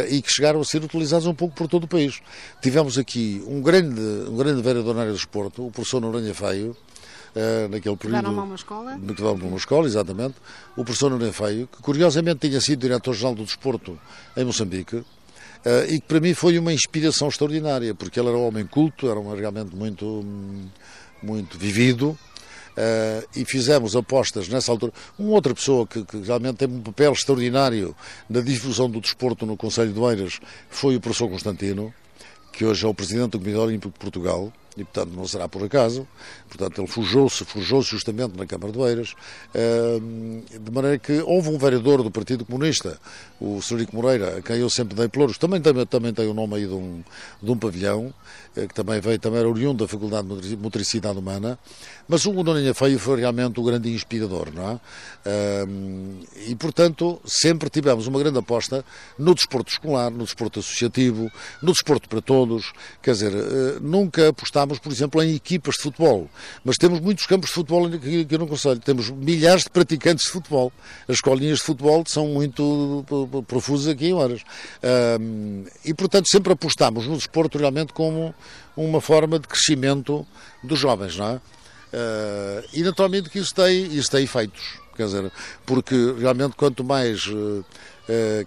e 0.08 0.20
que 0.20 0.30
chegaram 0.30 0.60
a 0.60 0.64
ser 0.64 0.82
utilizados 0.82 1.26
um 1.26 1.34
pouco 1.34 1.54
por 1.54 1.66
todo 1.68 1.84
o 1.84 1.88
país. 1.88 2.20
Tivemos 2.60 2.98
aqui 2.98 3.42
um 3.46 3.60
grande, 3.60 4.00
um 4.28 4.36
grande 4.36 4.60
vereador 4.62 4.94
na 4.94 5.00
área 5.00 5.12
do 5.12 5.16
desporto, 5.16 5.66
o 5.66 5.70
professor 5.70 6.00
Noronha 6.00 6.34
Feio, 6.34 6.76
Uh, 7.30 7.68
naquele 7.68 7.96
período. 7.96 8.24
Que 8.24 8.28
uma 8.28 8.54
escola? 8.56 8.98
Que 8.98 9.22
uma 9.22 9.56
escola, 9.56 9.86
exatamente. 9.86 10.34
O 10.76 10.84
professor 10.84 11.10
Noronha 11.10 11.32
Feio, 11.32 11.68
que 11.68 11.80
curiosamente 11.80 12.48
tinha 12.48 12.60
sido 12.60 12.80
diretor-geral 12.80 13.36
do 13.36 13.44
desporto 13.44 13.96
em 14.36 14.44
Moçambique, 14.44 14.96
uh, 14.96 15.06
e 15.88 16.00
que 16.00 16.08
para 16.08 16.18
mim 16.18 16.34
foi 16.34 16.58
uma 16.58 16.72
inspiração 16.72 17.28
extraordinária, 17.28 17.94
porque 17.94 18.18
ele 18.18 18.30
era 18.30 18.36
um 18.36 18.48
homem 18.48 18.66
culto, 18.66 19.08
era 19.08 19.20
um, 19.20 19.32
realmente 19.32 19.76
muito, 19.76 20.24
muito 21.22 21.56
vivido, 21.56 22.18
Uh, 22.70 23.26
e 23.34 23.44
fizemos 23.44 23.96
apostas 23.96 24.48
nessa 24.48 24.70
altura. 24.70 24.92
Uma 25.18 25.32
outra 25.32 25.52
pessoa 25.54 25.86
que, 25.86 26.04
que, 26.04 26.18
realmente 26.18 26.56
teve 26.56 26.72
um 26.72 26.80
papel 26.80 27.12
extraordinário 27.12 27.94
na 28.28 28.40
difusão 28.40 28.88
do 28.88 29.00
desporto 29.00 29.44
no 29.44 29.56
Conselho 29.56 29.92
de 29.92 29.98
Oeiras 29.98 30.40
foi 30.70 30.96
o 30.96 31.00
professor 31.00 31.28
Constantino, 31.28 31.92
que 32.52 32.64
hoje 32.64 32.86
é 32.86 32.88
o 32.88 32.94
presidente 32.94 33.32
do 33.32 33.38
Comitê 33.38 33.58
Olímpico 33.58 33.92
de 33.92 33.98
Portugal 33.98 34.52
e, 34.76 34.84
portanto, 34.84 35.12
não 35.14 35.26
será 35.26 35.48
por 35.48 35.64
acaso. 35.64 36.06
Portanto, 36.48 36.80
ele 36.80 36.88
forjou-se 36.88 37.44
forjou 37.44 37.82
justamente 37.82 38.36
na 38.36 38.46
Câmara 38.46 38.72
de 38.72 38.78
Oeiras, 38.78 39.14
de 39.52 40.70
maneira 40.70 40.98
que 40.98 41.20
houve 41.20 41.48
um 41.48 41.58
vereador 41.58 42.02
do 42.02 42.10
Partido 42.10 42.44
Comunista, 42.44 42.98
o 43.40 43.60
Sr. 43.62 43.86
Moreira, 43.92 44.38
a 44.38 44.42
quem 44.42 44.56
eu 44.56 44.68
sempre 44.68 44.94
dei 44.94 45.08
pelouros, 45.08 45.38
também 45.38 45.60
tem, 45.60 45.86
também 45.86 46.12
tem 46.12 46.28
o 46.28 46.34
nome 46.34 46.56
aí 46.56 46.66
de 46.66 46.74
um, 46.74 47.02
de 47.42 47.50
um 47.50 47.56
pavilhão, 47.56 48.12
eh, 48.56 48.66
que 48.66 48.74
também 48.74 49.00
veio, 49.00 49.18
também 49.18 49.40
era 49.40 49.48
oriundo 49.48 49.84
da 49.84 49.88
Faculdade 49.88 50.28
de 50.40 50.56
Motricidade 50.56 51.18
Humana, 51.18 51.58
mas 52.08 52.26
o 52.26 52.42
Doninha 52.42 52.74
Feio 52.74 52.98
foi 52.98 53.20
realmente 53.20 53.58
o 53.60 53.62
grande 53.62 53.90
inspirador, 53.92 54.48
não 54.52 54.70
é? 54.70 54.80
E, 56.48 56.54
portanto, 56.56 57.20
sempre 57.24 57.70
tivemos 57.70 58.06
uma 58.06 58.18
grande 58.18 58.38
aposta 58.38 58.84
no 59.18 59.34
desporto 59.34 59.70
escolar, 59.70 60.10
no 60.10 60.24
desporto 60.24 60.60
associativo, 60.60 61.30
no 61.62 61.72
desporto 61.72 62.08
para 62.08 62.20
todos, 62.20 62.72
quer 63.02 63.12
dizer, 63.12 63.32
eh, 63.32 63.78
nunca 63.80 64.28
apostámos, 64.28 64.59
por 64.66 64.92
exemplo, 64.92 65.22
em 65.22 65.34
equipas 65.34 65.74
de 65.76 65.82
futebol, 65.82 66.28
mas 66.64 66.76
temos 66.76 67.00
muitos 67.00 67.26
campos 67.26 67.50
de 67.50 67.54
futebol 67.54 67.86
aqui, 67.86 68.26
no 68.38 68.46
Conselho, 68.46 68.80
temos 68.80 69.10
milhares 69.10 69.64
de 69.64 69.70
praticantes 69.70 70.26
de 70.26 70.30
futebol, 70.30 70.72
as 71.08 71.16
escolinhas 71.16 71.58
de 71.58 71.64
futebol 71.64 72.04
são 72.06 72.28
muito 72.28 73.04
profusas 73.46 73.88
aqui 73.88 74.06
em 74.06 74.12
horas, 74.12 74.42
e, 75.84 75.94
portanto, 75.94 76.28
sempre 76.28 76.52
apostámos 76.52 77.06
no 77.06 77.16
desporto 77.16 77.58
realmente 77.58 77.92
como 77.92 78.34
uma 78.76 79.00
forma 79.00 79.38
de 79.38 79.48
crescimento 79.48 80.26
dos 80.62 80.78
jovens, 80.78 81.16
não 81.16 81.26
é? 81.26 81.40
Uh, 81.92 82.64
e 82.72 82.82
naturalmente 82.82 83.28
que 83.28 83.40
isso 83.40 83.52
tem, 83.52 83.84
isso 83.96 84.08
tem 84.10 84.22
efeitos, 84.22 84.78
quer 84.96 85.06
dizer, 85.06 85.32
porque 85.66 86.14
realmente 86.18 86.54
quanto 86.54 86.84
mais 86.84 87.26
uh, 87.26 87.64
uh, 87.64 88.46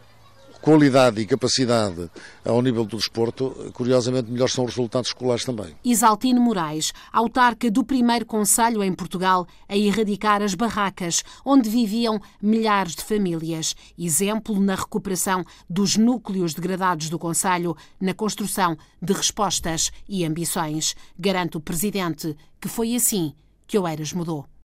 qualidade 0.63 1.19
e 1.19 1.25
capacidade 1.25 2.09
ao 2.45 2.61
nível 2.61 2.85
do 2.85 2.95
desporto, 2.95 3.69
curiosamente 3.73 4.31
melhores 4.31 4.53
são 4.53 4.63
os 4.63 4.73
resultados 4.73 5.09
escolares 5.09 5.43
também. 5.43 5.75
Isaltino 5.83 6.39
Moraes, 6.39 6.93
autarca 7.11 7.69
do 7.69 7.83
primeiro 7.83 8.25
Conselho 8.25 8.81
em 8.81 8.93
Portugal 8.93 9.45
a 9.67 9.75
erradicar 9.75 10.41
as 10.41 10.55
barracas, 10.55 11.21
onde 11.43 11.69
viviam 11.69 12.17
milhares 12.41 12.95
de 12.95 13.03
famílias. 13.03 13.75
Exemplo 13.99 14.57
na 14.57 14.75
recuperação 14.75 15.43
dos 15.69 15.97
núcleos 15.97 16.53
degradados 16.53 17.09
do 17.09 17.19
Conselho, 17.19 17.75
na 17.99 18.13
construção 18.13 18.77
de 19.01 19.11
respostas 19.11 19.91
e 20.07 20.23
ambições. 20.23 20.95
Garante 21.19 21.57
o 21.57 21.59
Presidente 21.61 22.37
que 22.61 22.69
foi 22.69 22.95
assim 22.95 23.33
que 23.67 23.77
Oeiras 23.77 24.13
mudou. 24.13 24.53